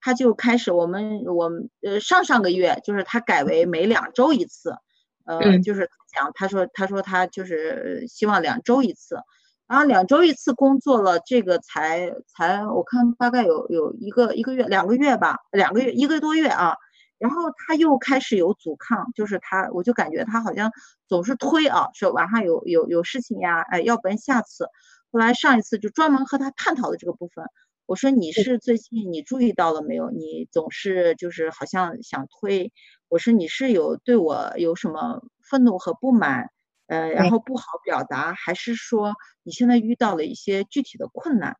[0.00, 4.76] 他就开始我们我们呃上上个月就是他改为每两周一次，
[5.24, 9.18] 呃，就是讲他说他说他就是希望两周一次。
[9.66, 16.76] 然后两周一次工作了，这个才才我看大概有有一个一个月两个月吧，两个月一个多月啊。
[17.16, 20.70] 然后他又开始有阻抗，就是他我就感觉他好像
[21.08, 24.66] 总是推啊，说晚上有有有事情呀，哎，要不然下次。
[25.10, 27.46] 后来上一次就专门和他探讨的这个部分，
[27.86, 30.10] 我说你是最近你注意到了没有？
[30.10, 32.72] 你总是就是好像想推，
[33.08, 36.50] 我说你是有对我有什么愤怒和不满？
[36.86, 41.56] 呃，然后不好表达，还是说你现在遇到了一些具体的困难，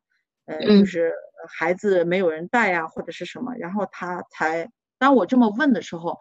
[0.47, 1.13] 呃，就是
[1.49, 3.55] 孩子没有人带呀，或者是什么？
[3.59, 6.19] 然后他才当我这么问的时候，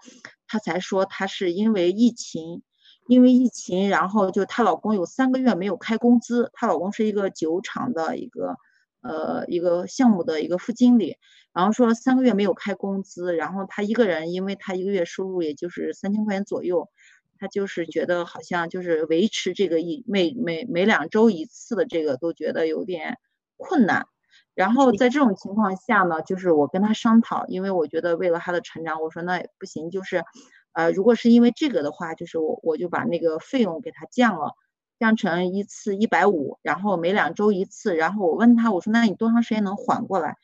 [0.47, 2.63] 他才说他是因为疫情，
[3.07, 8.55] 因为疫情，然后就她老公有三个月没有开工资，她老公是一个酒厂的一个
[9.01, 11.17] 呃一个项目的一个副经理，
[11.53, 16.89] 然后说三个月没有开工资，然后她一个人，因为她一个月收入也就是三千块钱左右。
[17.43, 23.17] 他就是觉得好像就是维持这个一每每每两周一次的这个都觉得有点
[23.57, 24.05] 困难，
[24.55, 30.23] 然后在这种情况下呢，就是我跟他商讨，因为我觉得为了他的成长，我说那不行，就是，
[30.71, 34.53] 呃，如果是因为这个的话，就是我我就把那个费用给他降了，
[34.97, 40.37] 降成一次一百五，然后每两周一次，然后我问他，我说那你多长时间能缓过来？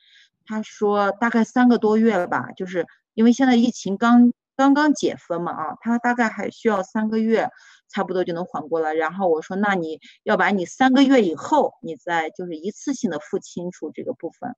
[0.45, 4.33] 他说大概三个多月了吧，就是因为现在疫情刚。
[4.59, 7.49] 刚刚解封嘛啊，他大概还需要三个月，
[7.87, 8.93] 差不多就能缓过来。
[8.93, 14.53] 然后我说，那你要把你三个月以后，你再就是一次性的付清楚这个部分，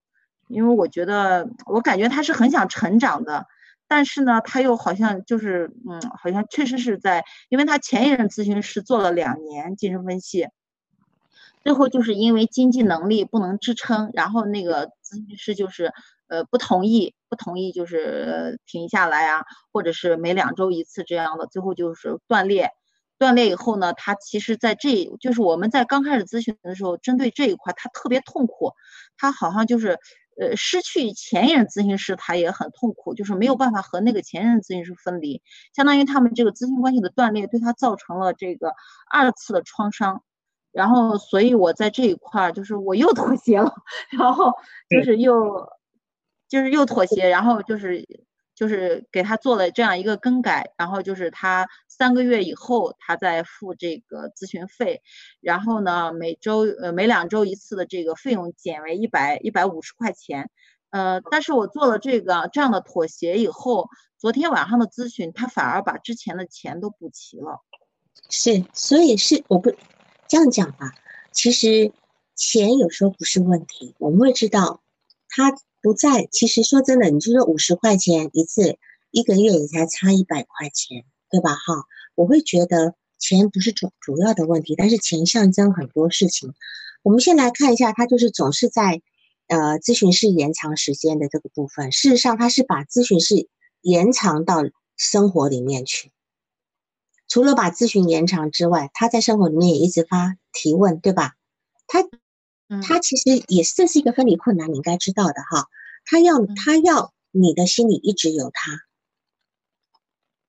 [0.48, 3.46] 因为我觉得我感觉他是很想成长的，
[3.88, 10.48] 但是呢，他又好像就是嗯，好像确实是在，因为他前一任咨询师做了两年精神分析，
[11.64, 15.94] 最后就是因为经济能力不能支撑，然后那个咨询师就是。
[16.32, 22.72] 呃不同意，不同意就是停下来啊，或者是每两周一次这样的，最后就是断裂。
[23.18, 28.72] 断裂以后呢，他其实在这就是我们在刚开始咨询的时候，针对这一块他特别痛苦，
[29.18, 30.00] 他好像就是
[30.40, 35.44] 呃失去前一任咨询师，他也很痛苦，就是没有办法和那个前任咨询师分离，
[35.76, 38.74] 相当于他们这个咨询关系的断裂，对他造成了这个
[39.12, 40.24] 二次的创伤。
[40.72, 43.72] 然后，所以我在这一块就是我又妥协了，
[44.18, 44.52] 然后
[44.90, 45.70] 就是又
[46.52, 48.06] 就是又妥协，然后就是。
[48.54, 55.02] 就是给他做了这样一个更改，然后就是他三个月以后他再付这个咨询费，
[55.40, 60.52] 然后呢每周呃每两周一次的这个费用减为一百一百五十块钱，
[60.92, 63.90] 呃，但是我做了这个这样的妥协以后，
[64.20, 67.62] 昨天晚上的咨询他反而把之前的钱都补齐了，
[68.30, 69.74] 是，所以是我不
[70.28, 70.94] 这样讲吧，
[71.32, 71.92] 其实
[72.36, 74.84] 钱有时候不是问题，我们会知道
[75.30, 75.52] 他。
[75.82, 78.78] 不在，其实说真的，你就说五十块钱一次，
[79.10, 81.56] 一个月也才差一百块钱，对吧？
[81.56, 86.54] 哈，我会觉得钱不是主主要的问题，但是钱象征很多事情。
[87.02, 89.02] 我们先来看一下，他就是总是在
[89.48, 91.92] 呃咨询室延长时间的这个部分。
[91.92, 93.50] 事实上，他是把咨询室
[93.82, 94.62] 延长到
[94.98, 96.12] 生活里面去。
[97.28, 101.34] 除了把咨询延长之外，他在生活里面也一直发提问，对吧？
[101.88, 102.08] 他。
[102.80, 105.68] 他其实也是，这是一个分离困难，你应该知道的哈。
[106.06, 108.80] 他要他要你的心里一直有他，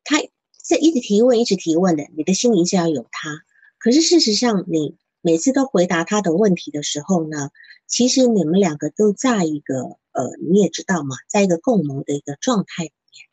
[0.05, 0.19] 他
[0.65, 3.43] 这一直提问，一直提问的，你的心里一直要有他。
[3.79, 7.51] 可是事实上，你每次都回答他的问题的时候呢，
[7.87, 13.27] 其实你们两个都在一个呃，你也知道嘛，在一个共谋的一个状态里面，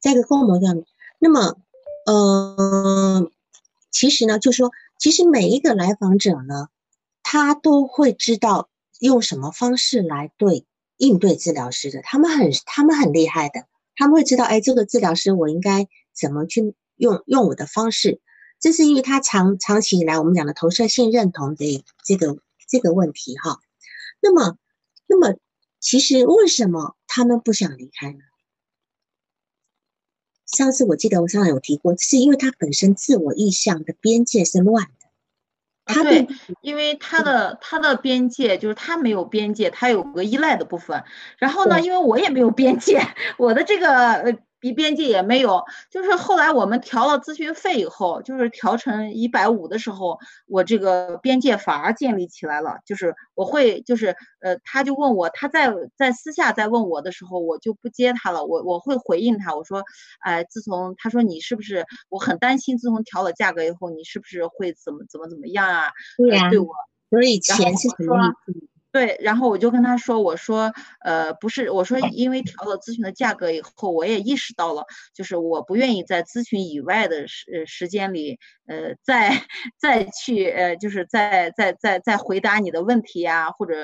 [0.00, 0.84] 在一个共谋上面。
[1.20, 1.56] 那么，
[2.06, 3.30] 呃，
[3.90, 6.68] 其实呢，就是说，其实每一个来访者呢。
[7.28, 8.70] 他都会知道
[9.00, 10.64] 用什么方式来对
[10.96, 13.66] 应对治疗师的，他们很他们很厉害的，
[13.96, 18.20] 他们会知道，哎，这个治疗师我应该怎么去用用我的方式，
[18.60, 23.58] 这是因为他长长期以来我们讲的投射性认同的这个这个问题哈。
[24.22, 24.56] 那么，
[25.08, 25.36] 那么
[25.80, 28.20] 其实为什么他们不想离开呢？
[30.46, 35.05] 上次我记得我上次有提过，是因为他本身自我意向的边界是乱的。
[35.86, 36.26] 他对，
[36.60, 41.04] 因为他的他的边界就是他没有边界，他有个依赖的部分。
[41.38, 43.00] 然后呢，因为我也没有边界，
[43.38, 44.36] 我的这个
[44.72, 52.78] 边界也没有，就是后来我们调了咨询费以后，就是调成一百五的时候，我这个边界反而建立起来了。
[52.84, 58.44] 就是我会，就是呃，他就问我，他在在私下在问我的时候，我就不接他了。
[58.44, 59.82] 我我会回应他，我说，
[60.20, 65.90] 哎，自从他说你是不是，我很担心，自从调了价格以后，你是不是会怎么怎么怎么样啊？
[66.16, 66.68] 对呀，对我，
[67.10, 68.75] 所以钱是什么意思？
[68.96, 70.72] 对，然后我就跟他说，我说，
[71.04, 79.32] 呃，不是，我说，因为调了咨询的价格以后，我也意识到了，就是我不愿意在咨询以外的时时间里，呃，再
[79.78, 83.74] 再去，呃，就是再再再再回答你的问题呀，或者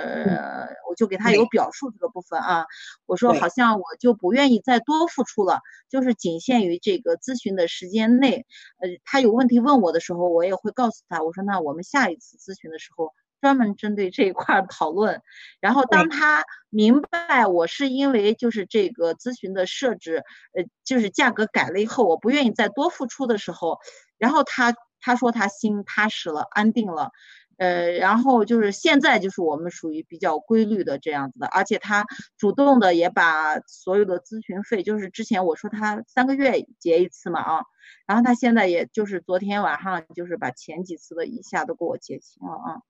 [0.88, 2.64] 我就给他有表述这个部分啊，
[3.04, 5.60] 我说好像我就不愿意再多付出了，
[5.90, 8.46] 就是仅限于这个咨询的时间内，
[8.80, 13.12] 呃，他有问题问我的时候，我也会告诉他，我说那我们下一次咨询的时候。
[13.42, 15.20] 专门针对这一块讨论，
[15.58, 20.22] 然后当他明白我是因为就是这个咨询的设置，
[20.54, 23.80] 呃，就是价格改了以后，我不愿意再多付出的时候，
[24.16, 27.10] 然后他他说他心踏实了，安定了，
[27.58, 32.06] 呃，然后就是现在就是我们属于比较规律的这样子的，而且他
[32.38, 37.62] 主动的也把所有的咨询费，就是之前我说他三个月结一次嘛啊，
[38.06, 42.82] 然后他现在也就是昨天晚上就是把前几次的一下都给我结清了啊。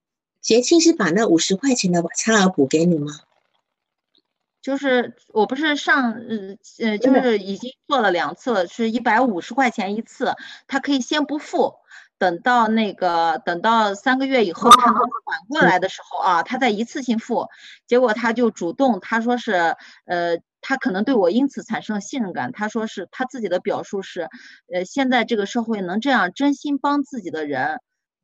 [0.43, 3.13] 结清是把那五十块钱的差额补给你吗？
[4.61, 10.35] 就是我不是上呃呃，就是已经做了两次了，是一百五十块钱一次，
[10.69, 11.75] 他可以先不付，
[12.19, 17.49] 等到那个等到三个月以后他能缓过来的时候啊，他再一次性付。
[17.89, 19.77] 结果他就主动他说是
[20.07, 22.53] 呃，他可能对我因此产生了信任感。
[22.53, 24.29] 他说是他自己的表述是，
[24.73, 27.81] 呃，现在这个社会能这样真心帮自己的人，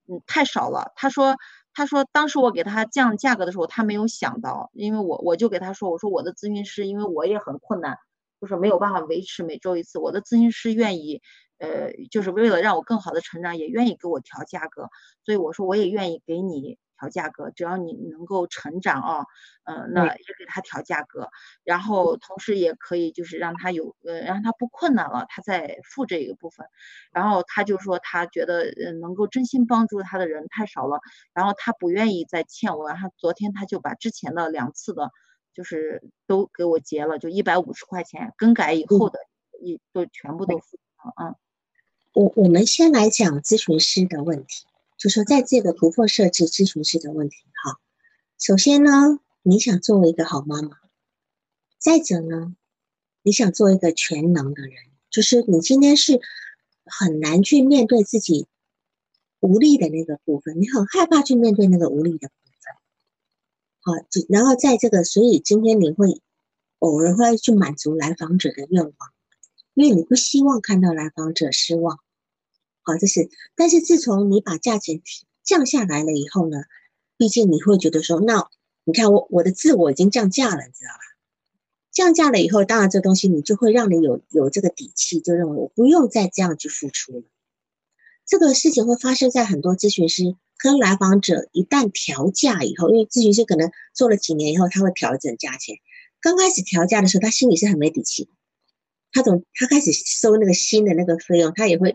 [0.07, 0.93] 嗯，太少了。
[0.97, 1.37] 他说。
[1.75, 7.97] 他说，当时我给他降价格的时候，他没有想到，因为我我就给他说，我说我的咨询师，因为我也很困难，
[8.41, 11.23] 就是没有办法维持每周一次，我的咨询师愿意，
[11.59, 14.89] 呃，就是为了让我更好的成长，也愿意给我调价格，
[15.25, 16.79] 所以我说我也愿意给你。
[16.99, 19.25] 调价格，只要你能够成长啊，
[19.65, 21.31] 嗯，那也给他调价格，
[21.65, 26.67] 然后同时也可以就是让他有呃让他不困难了，他再付这一个部分，
[27.13, 31.01] 然后他就说他觉得呃能够真心帮助他的人太少了，
[31.33, 35.11] 然后他不愿意再欠我，他昨天他就把之前的两次的。
[35.55, 39.19] 就是都给我结了，就一百五十块钱，更改以后的
[39.61, 41.35] 一都全部都付了啊。
[42.13, 44.67] 我我们先来讲咨询师的问题，
[44.99, 47.79] 就说在这个突破设置咨询师的问题哈。
[48.37, 50.77] 首先呢，你想作为一个好妈妈，
[51.79, 52.57] 再者呢，
[53.23, 54.75] 你想做一个全能的人，
[55.09, 56.21] 就是你今天是
[56.85, 58.49] 很难去面对自己
[59.39, 62.75] 无力的那个部分，你很害怕去面对那个无力的部分。
[63.81, 63.93] 好，
[64.29, 66.21] 然后在这个，所以今天你会
[66.81, 68.95] 偶尔会去满足来访者的愿望，
[69.75, 72.01] 因为你不希望看到来访者失望。
[72.89, 75.03] 好，这是，但是自从你把价钱
[75.45, 76.63] 降下来了以后呢，
[77.19, 78.49] 毕竟你会觉得说，那
[78.85, 81.01] 你看我我的自我已经降价了，你知道吧？
[81.93, 87.23] 降价了以后，当然这东西你就会让你有有这个底气，就认为我不用再这样去付出了。
[88.25, 90.23] 这个事情会发生在很多咨询师
[90.57, 95.77] 跟来访者一旦调价以后，因为咨询师可能做了几年以后，他会调整价钱。
[96.23, 98.31] 刚开始调价的时候，他心里是很没底气，
[99.13, 101.95] 他总他开始收那个新的那个费用，他也会。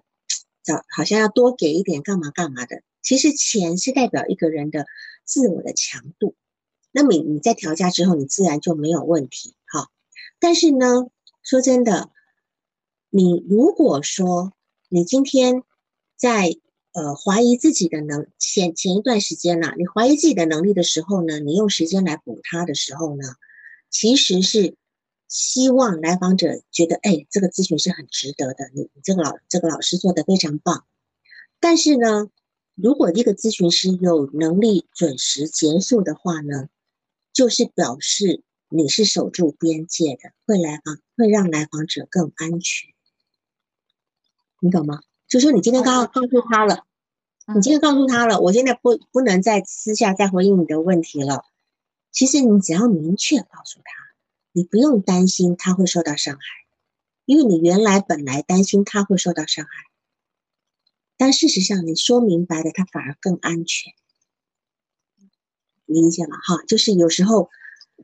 [0.63, 4.85] 找好像要多给一点干嘛干嘛的，其实钱是代表一个人的
[5.25, 6.35] 自我的强度。
[6.91, 9.55] 那么你在调价之后，你自然就没有问题。
[9.65, 9.89] 好，
[10.39, 11.07] 但是呢，
[11.43, 12.11] 说真的，
[13.09, 14.53] 你如果说
[14.89, 15.63] 你今天
[16.15, 16.55] 在
[16.93, 23.23] 呃怀疑自己的能前前一段时间呢，你怀疑自己的能力的时候呢，你用时间来补它的时候呢，
[23.89, 24.75] 其实是。
[25.33, 28.69] 希望来访者觉得，哎，这个咨询是很值得的。
[28.75, 30.85] 你你这个老这个老师做的非常棒。
[31.59, 32.29] 但是呢，
[32.75, 36.69] 如果一个咨询师有能力准时结束的话呢，
[37.33, 42.91] 就是表示你是守住边界的，会来访会让来访者更安全。
[44.59, 45.01] 你懂吗？
[45.27, 46.85] 就说你今天刚刚告诉他了，
[47.55, 51.43] 你今天告诉他了，我现在不不能再私下再回应你的问题了。
[52.11, 54.12] 其实你只要明确告诉他。
[54.53, 56.41] 你不用担心他会受到伤害，
[57.25, 59.71] 因为你原来本来担心他会受到伤害，
[61.17, 63.93] 但事实上你说明白了，他反而更安全，
[65.85, 66.37] 理解吗？
[66.37, 67.49] 哈，就是有时候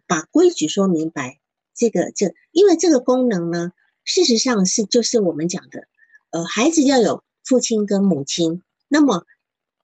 [0.08, 1.40] 把规矩说明白，
[1.76, 3.72] 这个这因为这个功能呢，
[4.04, 5.88] 事实上是就是我们讲的，
[6.32, 9.28] 呃，孩子要有父亲跟母亲，那么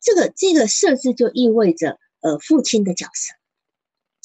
[0.02, 3.36] 这个这个设置就意味着呃父亲的角色。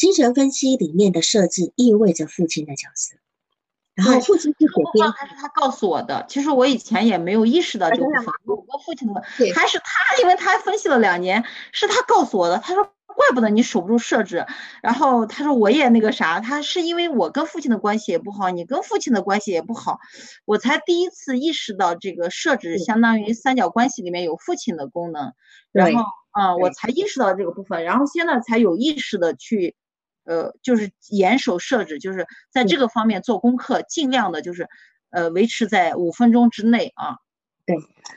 [0.01, 3.17] 精神分析里面的设置意味着父亲的角色，
[3.95, 6.25] 然后父亲是左边，还是他告诉我的？
[6.27, 8.25] 其实我以前也没有意识到这部分。
[8.47, 9.23] 我父亲的，
[9.55, 12.57] 还是他，因为他分析了两年，是他告诉我的。
[12.57, 14.47] 他说，怪不得你守不住设置。
[14.83, 19.99] 然后他说，我也那个啥，他是因为我跟父亲的关系也不好，你跟父亲的关系也不好，
[20.47, 25.35] 我才第一次意识到这个设置相当于三角关系里面有父亲的功能。
[25.73, 29.77] 然后，啊，我才意识到这个部分，然后现在才有意识的去。
[30.31, 34.69] 呃，就是严守设置，就是在这个方面做功课，尽量的，就是
[35.11, 37.19] 呃，维持在五分钟之内啊。
[37.67, 37.77] 对，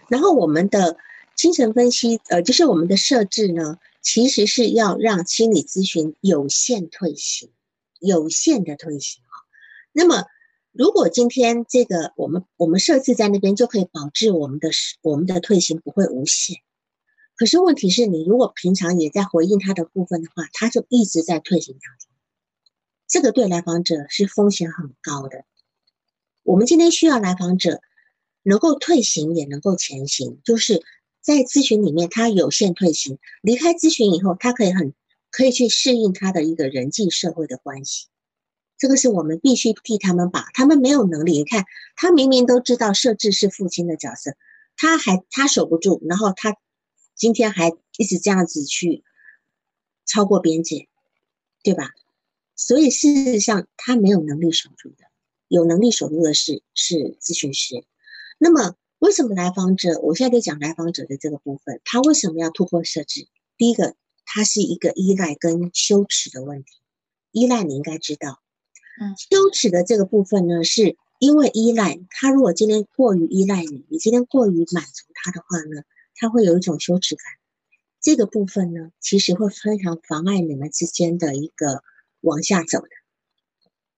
[0.10, 0.96] 然后我们的
[1.34, 7.50] 精神分析，呃，就是我们的设置呢，其实是要让心理咨询有限退行，
[8.00, 9.34] 有限的退行啊。
[9.92, 10.26] 那么，
[10.72, 14.70] 如果今天这个我们我们设置在那边，就可以保证我们的
[15.02, 16.58] 我们的退行不会无限。
[17.36, 22.12] 可是问题是你如果平常也在回应他的部分的话，他就一直在退行当中，
[23.08, 25.44] 这个对来访者是风险很高的。
[26.44, 27.82] 我们今天需要来访者
[28.44, 30.84] 能够退行也能够前行，就是
[31.22, 34.94] 在咨询里面他有限退行，离开咨询以后，他可以很
[35.32, 38.10] 可以去适应他的一个人际社会的关系。
[38.78, 41.66] 这个是我们必须替他们把他们没有能力，你看
[41.96, 44.36] 他明明都知道设置是父亲的角色，
[44.78, 46.56] 他还他守不住，然后他。
[47.24, 49.02] 今天还一直这样子去
[50.06, 50.90] 超过边界，
[51.64, 51.92] 对吧？
[52.54, 55.06] 所以事实上他没有能力守住的，
[55.48, 57.86] 有能力守住的是是咨询师。
[58.38, 60.02] 那么为什么来访者？
[60.02, 63.30] 我现在在讲来访者的这个部分，他为什么要突破设置？
[63.56, 63.96] 第一个，
[64.26, 66.74] 他是一个依赖跟羞耻的问题。
[67.32, 68.42] 依赖你应该知道，
[69.00, 72.32] 嗯，羞耻的这个部分呢，是因为依赖他。
[72.32, 75.84] 如果今天过于依赖你，你今天过于满足他的话呢？
[76.24, 77.26] 他会有一种羞耻感，
[78.00, 81.84] 这个部分呢，其实会非常妨碍你们之间的一个
[82.22, 82.88] 往下走的，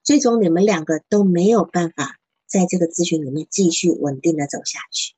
[0.01, 5.13] 最终你们两个都没有办法在这个咨询里面继续稳定的走下去，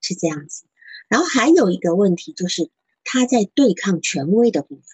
[0.00, 0.64] 是这样子。
[1.08, 2.70] 然后还有一个问题就是
[3.02, 4.84] 他在对抗权威的部分，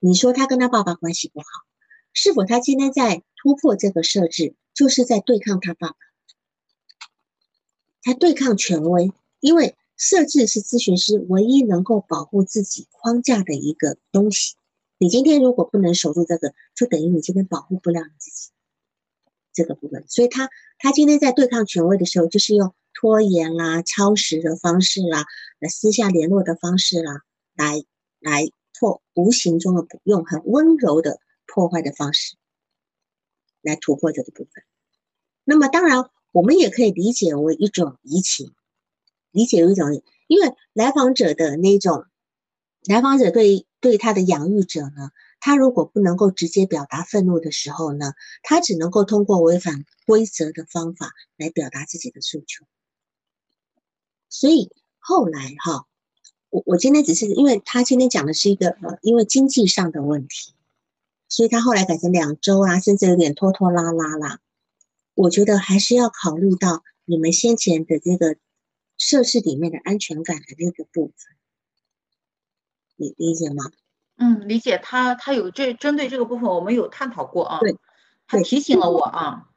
[0.00, 1.46] 你说他跟他爸爸关系不好，
[2.12, 5.96] 是否他今天在突破这个设置，就是在对抗他爸爸，
[8.02, 9.10] 他对抗权威，
[9.40, 9.74] 因为。
[9.96, 14.54] 设置是咨询师唯一能够保护自己框架的一个东西，
[14.98, 18.50] 你今天如果不能守住这个，就等于你今天保护不了你自己
[19.52, 20.04] 这个部分。
[20.08, 25.24] 所以他他今天在对抗权威的时候，就是用拖延啦、超时的方式啦、
[25.58, 27.22] 来私下联络的方式啦，
[27.54, 27.82] 来
[28.20, 32.36] 来破无形中的用很温柔的破坏的方式
[33.62, 34.62] 来突破这个部分。
[35.44, 38.52] 那么当然，我们也可以理解为一种移情，
[39.36, 42.06] 理解为一种，因为来访者的那种，
[42.88, 45.10] 来访者对对他的养育者呢，
[45.40, 52.64] 他如果不能够直接表达愤怒的时候呢，他只能够通过违反规则的方法来表达自己的诉求。
[54.30, 55.84] 所以后来哈，
[56.48, 60.54] 我我今天只是因为他今天讲的是一个呃，因为经济上的问题，
[61.28, 64.40] 所以他后来改成两周啊，甚至有点拖拖拉拉啦。
[65.14, 68.36] 我觉得还是要考虑到你们先前的这个
[68.98, 71.36] 设施里面的安全感的那个部分，
[72.96, 73.70] 你理解吗？
[74.16, 74.78] 嗯，理解。
[74.82, 77.58] 他他有这针对这个部分，我们有探讨过啊。
[77.60, 77.76] 对，
[78.26, 79.50] 他提醒了我啊。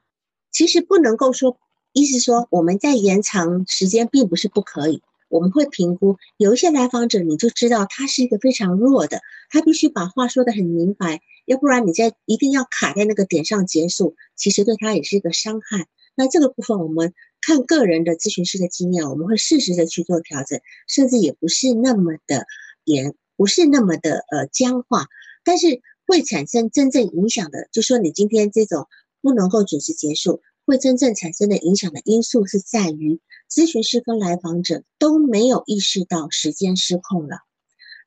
[0.52, 1.58] 其实不能够说，
[1.94, 5.02] 意思说我们在延长时间并不是不可以。
[5.30, 15.88] 我们会评估有一些来访者，你就知道他是一个非常弱的，他必须把话说得很明白，要不然你在一定要卡在那个点上结束，其实对他也是一个伤害。
[16.16, 22.46] 那这个部分我们看个人的咨询师的经验，我们会适时的去做调整，甚至也不是那么的
[22.86, 25.08] 严，不是那么的呃僵化，
[25.44, 28.88] 但是会产生真正影响的，就说你今天这种
[29.22, 30.42] 不能够准时结束。
[30.66, 33.20] 会真正产生的影响的因素是在于，
[33.50, 37.38] 咨询师跟来访者都没有意识到时间失控了，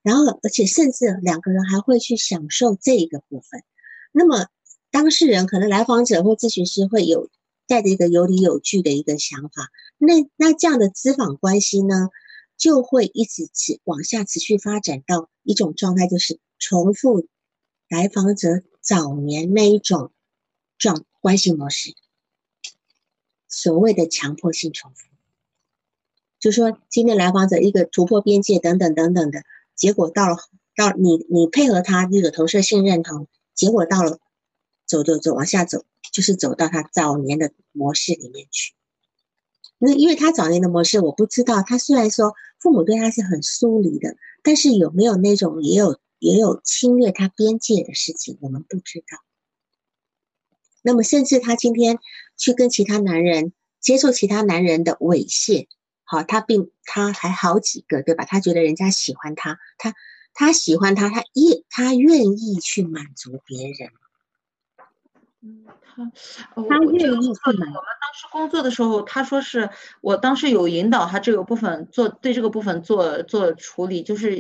[0.05, 3.65] 然后而且甚至两个人还会去享受这一个部分。
[4.13, 4.47] 那么
[4.93, 7.29] 当事人可能来访者或咨询师会有
[7.67, 12.11] 带着一个有理有据的一个想法，那那这样的咨访关系呢，
[12.57, 17.27] 就会一直持往下持续发展到一种状态，就是重复
[17.89, 20.13] 来访者早年那一种
[20.79, 21.95] 状关系模式。
[23.49, 25.07] 所谓的强迫性重复，
[26.41, 29.43] 就说今天来访者一个突破边界等等等等的
[29.75, 30.37] 结果，到了
[30.75, 34.19] 到你你配合他那个投射性认同，结果到了
[34.93, 38.75] 走走走往下走，就是走到他早年的模式里面去。
[39.79, 49.19] 那因为他早年的模式，我不知道他虽然说父母对他是很疏离的，但是有没有那种也有也有侵略他边界的事情，我们不知道。
[50.83, 51.99] 那么，甚至他今天
[52.37, 55.67] 去跟其他男人接受其他男人的猥亵，
[56.05, 58.25] 好，他并他还好几个，对吧？
[58.25, 59.95] 他觉得人家喜欢他，他
[60.35, 63.91] 他喜欢他，他愿他愿意去满足别人。
[65.45, 66.05] 嗯，他
[66.69, 67.69] 他愿意去满。
[67.69, 69.69] 我们当时工作的时候，他说是
[70.01, 74.37] 我当时有引导他这个部分做对这个部分做做处理，就是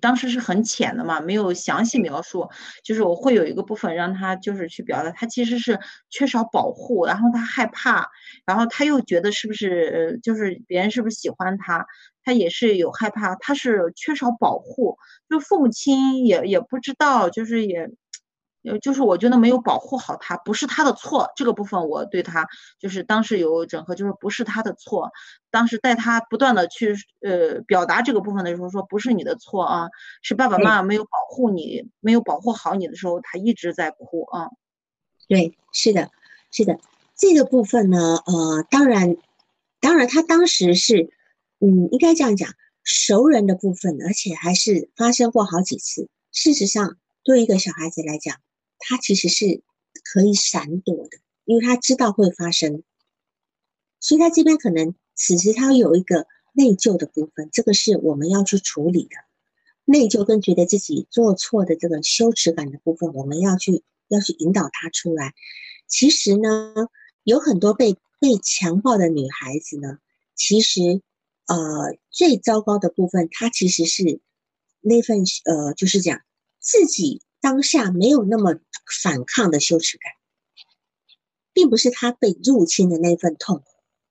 [0.00, 2.48] 当时是很浅的嘛，没有详细描述。
[2.84, 8.08] 就是我会有一个部分让他就是去表达，他其实是缺少保护，然后他害怕，
[8.46, 11.84] 然后他又觉得是不是就是别人是不是喜欢他，
[12.22, 14.98] 他也是有害怕，他是缺少保护，
[15.28, 17.90] 就父母亲也也不知道，就是也。
[18.64, 21.30] 呃，就是我觉得没有保护好他，不是他的错。
[21.36, 22.48] 这个部分我对他
[22.78, 25.10] 就是当时有整合，就是不是他的错。
[25.50, 29.88] 当时带他不断的去呃表达这个部分的时候，说不是你的错啊，
[30.22, 34.48] 是爸爸妈妈没有保护你，没有保护好你的时候，他一直在哭啊。
[35.28, 36.10] 对，是的，
[36.50, 36.78] 是的，
[37.16, 39.16] 这个部分呢，呃，当然，
[39.80, 41.10] 当然他当时是，
[41.60, 42.50] 嗯，应该这样讲，
[42.82, 46.08] 熟人的部分，而且还是发生过好几次。
[46.32, 48.36] 事实上，对一个小孩子来讲，
[48.78, 49.62] 他其实是
[50.12, 52.82] 可以闪躲的，因为他知道会发生，
[54.00, 59.16] 所以他这边可能此时他有一个内疚的部分，这个是我们要去处理的。
[59.86, 65.34] 内疚跟觉得自己做错的这个羞耻感的部分，我们要去要去引导他出来。
[65.86, 66.74] 其实呢，
[67.22, 69.98] 有很多被被强暴的女孩子呢，
[70.34, 70.80] 其实
[71.46, 74.20] 呃最糟糕的部分，她其实是
[74.80, 76.20] 那份呃就是讲
[76.60, 77.22] 自己。
[77.44, 78.54] 当下没有那么
[79.02, 80.10] 反抗的羞耻感，
[81.52, 83.64] 并不是他被入侵的那份痛苦，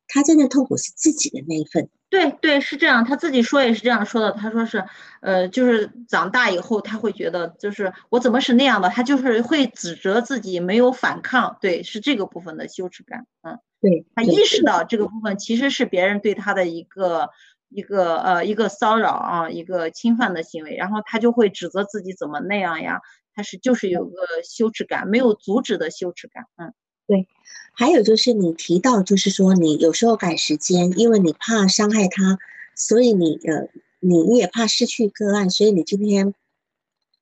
[0.07, 1.89] 他真正痛苦是自己的那一份。
[2.11, 4.31] 对对，是这样，他自己说也是这样说的。
[4.33, 4.85] 他说是，
[5.21, 8.87] 呃，就是长大以后他会觉得，就是我怎么是那样的？
[8.89, 11.57] 他就是会指责自己没有反抗。
[11.59, 13.25] 对，是这个部分的羞耻感。
[13.41, 17.31] 嗯，对他意识到这个部分其实是别人对他的一个。
[17.75, 23.01] 一个呃一个骚扰啊，一个侵犯的行为，然后他就会指责自己怎么那样呀？
[23.33, 26.45] 他是就是有个羞耻感，没有阻止的羞耻感。
[26.57, 26.73] 嗯，
[27.07, 27.27] 对。
[27.75, 32.37] 还有就是你提到，就是说你有时候改时间，因为你怕伤害他，
[32.75, 33.67] 所以你呃
[33.99, 36.33] 你你也怕失去个案，所以你今天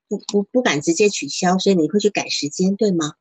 [0.10, 3.14] 不不不敢直接取消，所以你会去改时间，对吗？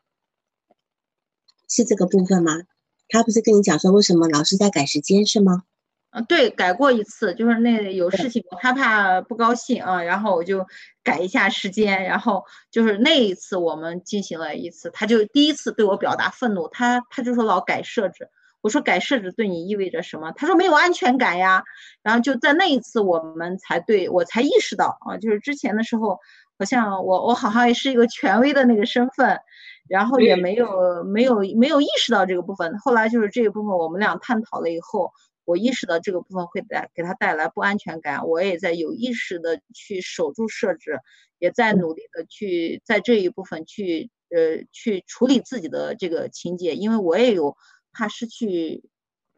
[1.69, 2.63] 是这个部分吗？
[3.09, 5.65] 他不是跟你讲说为什么老师在改时间是吗？
[6.11, 10.67] 啊，对，改过一次，就是那有事情我害怕不高兴啊，然后我就
[11.05, 18.29] 改一下时间，然后就是那一次我们进行了一次，他就第一次对我表达愤怒，他他就说老改设置，
[18.61, 20.33] 我说改设置对你意味着什么？
[20.33, 21.63] 他说没有安全感呀，
[22.03, 26.19] 然后就在那一次我们才对我才意识到啊，就是之前的时候
[26.59, 29.39] 好像我我好像也是一个权威的那个身份，
[29.89, 35.13] 然后也没有没有没有意识到这个部分，后来就是这一部分我们俩探讨了以后。
[35.45, 41.01] 我意识到这个部分会带给他带来不安全感，我也在有意识的去守住设置，
[41.39, 47.57] 也在努力的去在这一部分去呃去处理自己的这个情节，因为我也有
[47.93, 48.85] 怕失去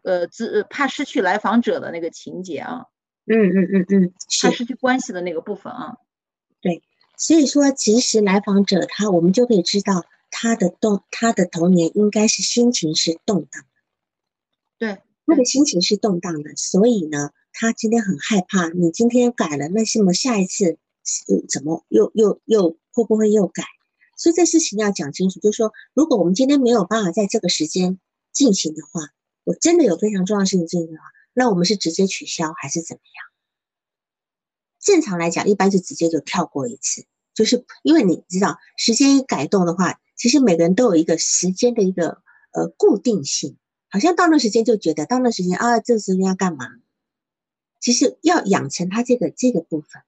[0.03, 2.87] 呃自怕失去来访者的那个情节啊，
[3.27, 5.97] 嗯嗯嗯嗯，怕失去关系的那个部分啊，
[6.61, 6.83] 对，
[7.17, 13.65] 所以说其实来访者他我们就可以知道他的动他的童年应该是心情是动荡，
[15.27, 18.69] 他的心情是动荡的，所以呢，他今天很害怕。
[18.69, 20.79] 你今天改了，那什么下一次
[21.49, 23.65] 怎么又又又会不会又改？
[24.17, 27.99] 所以这事情要讲清楚，就是说，如果我们今天没有办法在这个时间
[28.33, 29.01] 进行的话，
[29.45, 33.25] 我真的有非常重要的事情进行的话，那我们是直接取消还是怎么样？
[34.81, 43.57] 正常来讲，一般是直接就跳过一次，就是因为你知道，时间一改动的话，其实每个人都有一个时间的一个呃固定性。
[43.93, 46.67] 好像到那时间就觉得到那时间啊，这时间要干嘛？
[47.79, 50.03] 其实要养成他这个这个部分，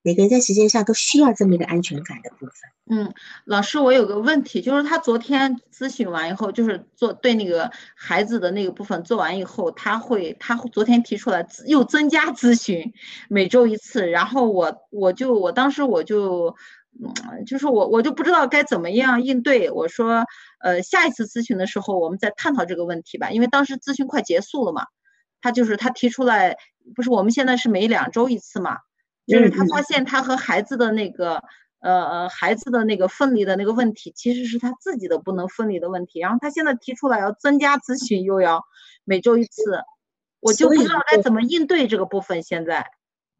[0.00, 2.54] 每个人在时间上都需要这么一个安全感的部分。
[2.90, 3.12] 嗯，
[3.44, 12.94] 老师，我有个问题，就是他昨天咨询完以后，就是做对那个孩子的那个部分做完以后，他会他昨天提出来又增加咨询，
[13.28, 16.56] 每周一次，然后我我就我当时我就。
[17.00, 19.70] 嗯，就是我，我就不知道该怎么样应对。
[19.70, 20.24] 我说，
[20.58, 23.30] 呃，下一次咨询的时候，我们再探讨这个问题吧。
[23.30, 24.86] 因为当时咨询快结束了嘛，
[25.40, 26.56] 他就是他提出来，
[26.94, 28.78] 不是我们现在是每两周一次嘛，
[29.26, 31.42] 就是他发现他和孩子的那个，
[31.80, 36.18] 呃呃，孩子的那个分离的那个问题，其实是他自己的不能分离的问题。
[36.18, 38.64] 然后他现在提出来要增加咨询，又要
[39.04, 39.82] 每周一次，
[40.40, 42.42] 我就不知道该怎么应对这个部分。
[42.42, 42.90] 现在。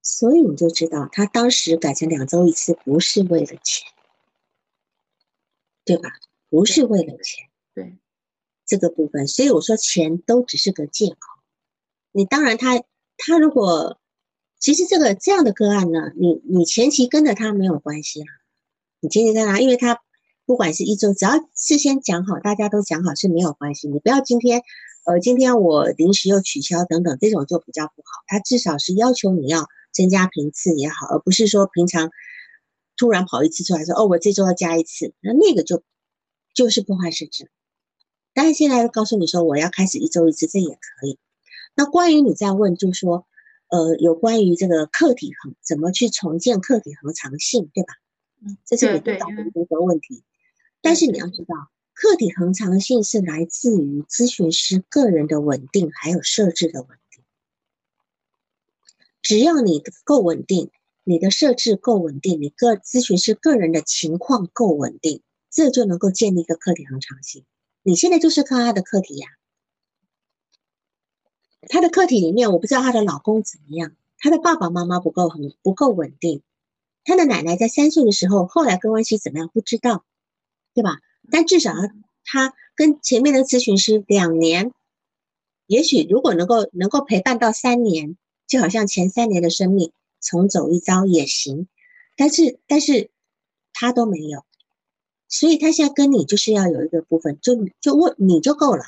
[0.01, 3.89] 所以你就知道，他当时改成两周一次，不是为了钱，
[5.85, 6.11] 对吧？
[6.51, 7.99] 不是为了钱，对
[8.67, 9.27] 这个部分。
[9.27, 11.17] 所以我说，钱都只是个借口。
[12.13, 12.83] 你当然，他
[13.17, 13.99] 他如果
[14.59, 18.27] 其实这个这样的个案呢，你你前期跟着他没有关系啊。
[19.01, 20.01] 你前期跟他，因为他
[20.47, 23.89] 不管是一周，只要事先讲好，大家都讲好是没有关系。
[23.89, 24.63] 你不要今天，
[25.07, 28.23] 呃，今天我临时又取消等等，这种就比较不好。
[28.27, 29.67] 他至少是要求你要。
[29.91, 32.11] 增加频次也好，而不是说平常
[32.97, 35.83] 突然跑一次出来说哦，我这周要加一次，那那个就
[36.59, 37.53] 就是破坏设置。
[38.35, 41.21] 但是现在告诉你说我要开始一周一次，这也可以。
[41.77, 43.29] 那关于你在问，就是说
[43.69, 47.95] 呃，有关于这个客体恒怎么去重建客体恒常性，对吧？
[48.43, 50.25] 嗯，这是你遇到的一个问题。
[50.81, 51.55] 但是你要知道，
[51.95, 57.23] 客体恒常性是来自于咨询师个人的稳定，还有设置的稳定。
[59.23, 60.71] 只要你够稳定，
[61.05, 65.23] 你的设置够稳定，你个咨询师个人的情况够稳定，
[65.59, 67.45] 这就能够建立一个课题恒常性。
[67.83, 69.27] 你现在就是看他的课题呀，
[71.69, 76.43] 他的课题里面，我不知道她的老公怎么样，她的爸爸妈妈不够很不够稳定，
[77.03, 80.05] 她的奶奶在三岁的时候，后来跟关系怎么样不知道，
[80.75, 81.01] 对吧？
[81.29, 81.73] 但至少
[82.23, 84.73] 她跟前面的咨询师两年，
[85.67, 88.17] 也许如果能够能够陪伴到三年。
[88.47, 89.93] 就好像前三年的生命
[90.23, 91.69] 重走一遭也行，
[92.17, 93.11] 但是但是
[93.75, 94.47] 他都没有，
[95.29, 98.85] 所以他现在跟你就是要有一个部分，就就问你就够了，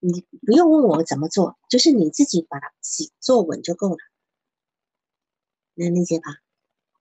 [0.00, 3.98] 你不用问我怎么做，就是你自己把己做稳就够了，
[5.74, 6.38] 能理解吧？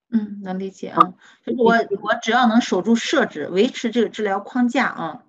[0.10, 1.14] 嗯，能理解啊，
[1.46, 5.24] 就是我我只要能守住设置，维持这个治疗框架啊，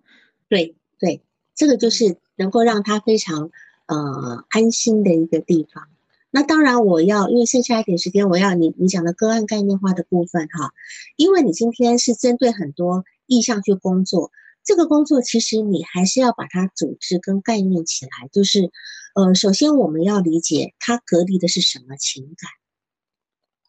[0.48, 1.22] 对对，
[1.54, 3.52] 这个就是能够让他非常
[3.86, 5.88] 呃安心的一个地方。
[6.34, 10.72] 那当然，我要因为剩下一点时间，我要你你讲的个案概念化的部分哈，
[11.16, 14.32] 因为你今天是针对很多意向去工作，
[14.64, 18.72] 这个工作其实你还是要把它组织跟概念起来，就是，
[19.14, 22.50] 呃，首先我们要理解它隔离的是什么情感，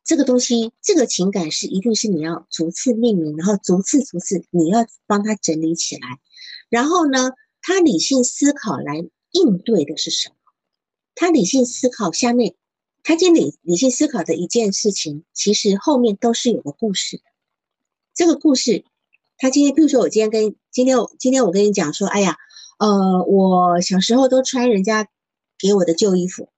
[0.05, 6.07] 这个东西，这个情感是一定是你要逐次命名，然后逐次逐次你要帮他整理起来，
[6.70, 10.36] 然后呢，他理性思考来应对的是什么？
[11.16, 12.55] 他理性思考，下面
[13.03, 17.24] 他经理理性思考的一件事情，其实后面都是有个故事的。
[18.14, 18.86] 这个故事，
[19.38, 22.38] 他今天，比如说我今天跟今天我今天我跟你讲说，哎呀，
[22.80, 25.09] 呃，我小时候都穿人家
[25.57, 26.49] 给我的旧衣服，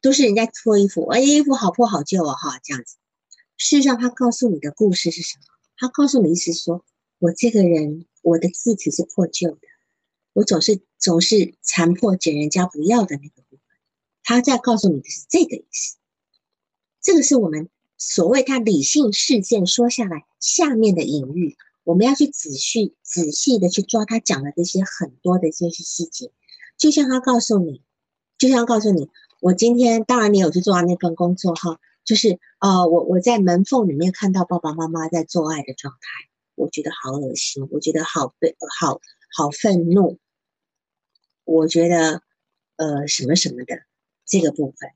[0.00, 2.96] 都是人家脱衣服，哎，衣服好破好旧啊，哈，这样子。
[3.56, 5.44] 事实上，他告诉你的故事是什么？
[5.76, 6.84] 他告诉你意思说，
[7.18, 9.60] 我这个人，我的字体是破旧的，
[10.32, 13.60] 我总是总是残破捡人家不要的那个部分。
[14.22, 15.96] 他在告诉你的是这个意思。
[17.00, 17.68] 这个是我们。
[18.04, 26.32] 所谓他理性事件说下来，下面的隐喻，我们要去仔细仔细的去抓他讲的这些很多的这些细节，
[26.76, 27.80] 就像他告诉你，
[28.38, 29.08] 就像告诉你，
[29.40, 39.00] 我今天当然你有去做完那份工作哈，就是呃，我我在门缝里面看到爸爸妈妈在做爱的状态，我觉得好恶心，我觉得好被好
[39.36, 40.18] 好愤怒，
[41.44, 42.22] 我觉得
[42.76, 43.84] 呃什么什么的
[44.24, 44.90] 这个部分，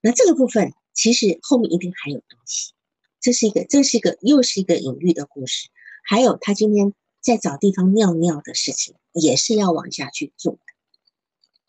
[0.00, 0.72] 那这个部分。
[0.94, 2.72] 其实后面一定还有东西，
[3.20, 5.68] 这是一个，这是一个，又是一个隐喻的故事。
[6.02, 10.58] 还有他今天在找地方尿尿的事情，也是要往下去做的。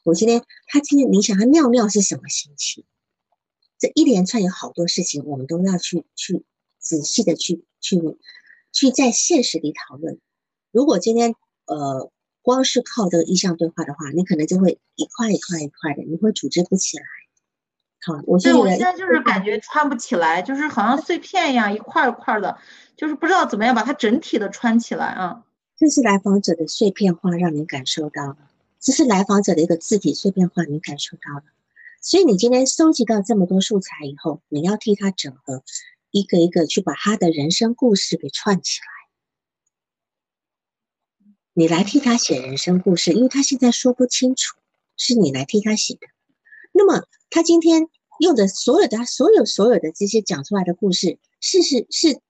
[0.04, 2.86] 我今天他今天，你想他尿尿是什么心情？
[3.78, 6.44] 这一连串有好多事情，我们都要去去
[6.80, 8.02] 仔细的去去
[8.72, 10.20] 去在现实里讨论。
[10.72, 12.12] 如果今天呃
[12.42, 17.04] 光是靠这个意向对话的话，你可能就会一块一块一块的，你会组织不起来。
[18.02, 22.58] 好，我对我现在就是感觉穿不起来，就是好像碎片一样，一块一块的，
[22.96, 25.44] 就是不知道怎么样把它整体的穿起来啊。
[25.78, 28.38] 这是来访者的碎片化，让你感受到了；
[28.80, 31.44] 这是来访者的一个字体碎片化，你感受到了。
[32.02, 35.64] 所以你今天收集到这么多素材以后，你要替他整合，
[36.12, 38.88] 一个一个去把他的人生故事给串起来。
[41.60, 44.56] 你来替他写人生故事，因为他现在说不清楚，
[44.96, 46.08] 是你来替他写的。
[46.72, 47.90] 那么他今天
[48.22, 52.22] 用的所有的所有所有的这些讲出来的故事，是是是，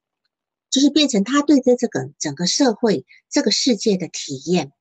[0.72, 4.72] 就是变成他对这这个整个社会这个世界的体验。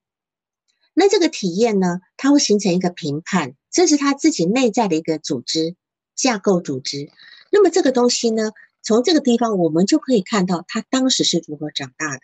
[0.95, 5.77] 那这个体验呢，它会形成一个评判，这是他自己内在的一个组织
[6.17, 7.11] 架构组织。
[7.53, 12.21] 那么这个东西呢，从这个地方我们就可以看到他当时是如何长大的，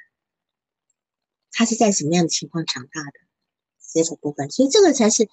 [1.55, 3.13] 他是在什么样的情况长大的
[3.93, 4.51] 这个部分。
[4.51, 5.29] 所以这个才是，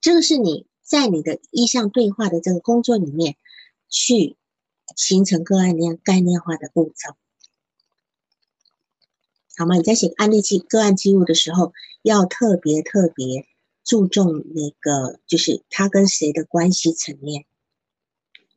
[0.00, 0.66] 这个是你。
[0.86, 3.36] 在你的意向对话的这个工作里面，
[3.88, 4.36] 去
[4.94, 7.16] 形成个案那样概念化的步骤，
[9.56, 9.74] 好吗？
[9.74, 11.72] 你在写案例记个案记录的时候，
[12.02, 13.48] 要特别特别
[13.82, 17.46] 注重那个，就是他跟谁的关系层面。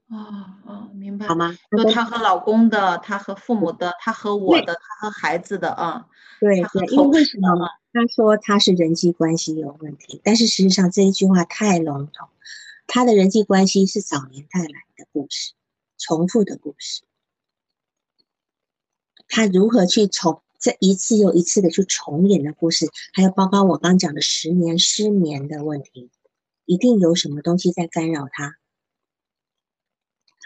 [0.10, 1.55] 哦哦，明白，好吗？
[1.78, 6.07] 就她和老公的，她和父母的，她和我的，她和孩子的啊。
[6.39, 7.70] 对对，因为为什么？
[7.91, 12.30] 他说他是人际关系有问题，但是实际上这一句话太笼统。
[12.86, 15.53] 他的人际关系是早年带来的故事，
[15.97, 17.01] 重复的故事。
[19.28, 26.10] 他如何去重这一次又一次的去重演的故事，还有包括我刚讲的十年失眠的问题，
[26.66, 28.55] 一定有什么东西在干扰他，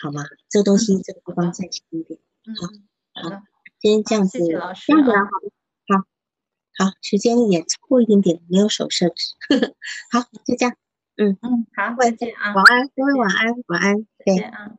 [0.03, 0.21] 好吗？
[0.49, 2.19] 这个东西这个地方再轻一点。
[3.13, 3.41] 好，好，
[3.79, 4.75] 今天这样子，这样
[5.05, 5.11] 子
[5.87, 6.03] 好。
[6.75, 9.33] 好，时间也超过一点点，没有手设置。
[10.11, 10.75] 好，就这样。
[11.15, 14.75] 嗯嗯，好，再见啊，晚安，各位晚安，晚安，再见啊。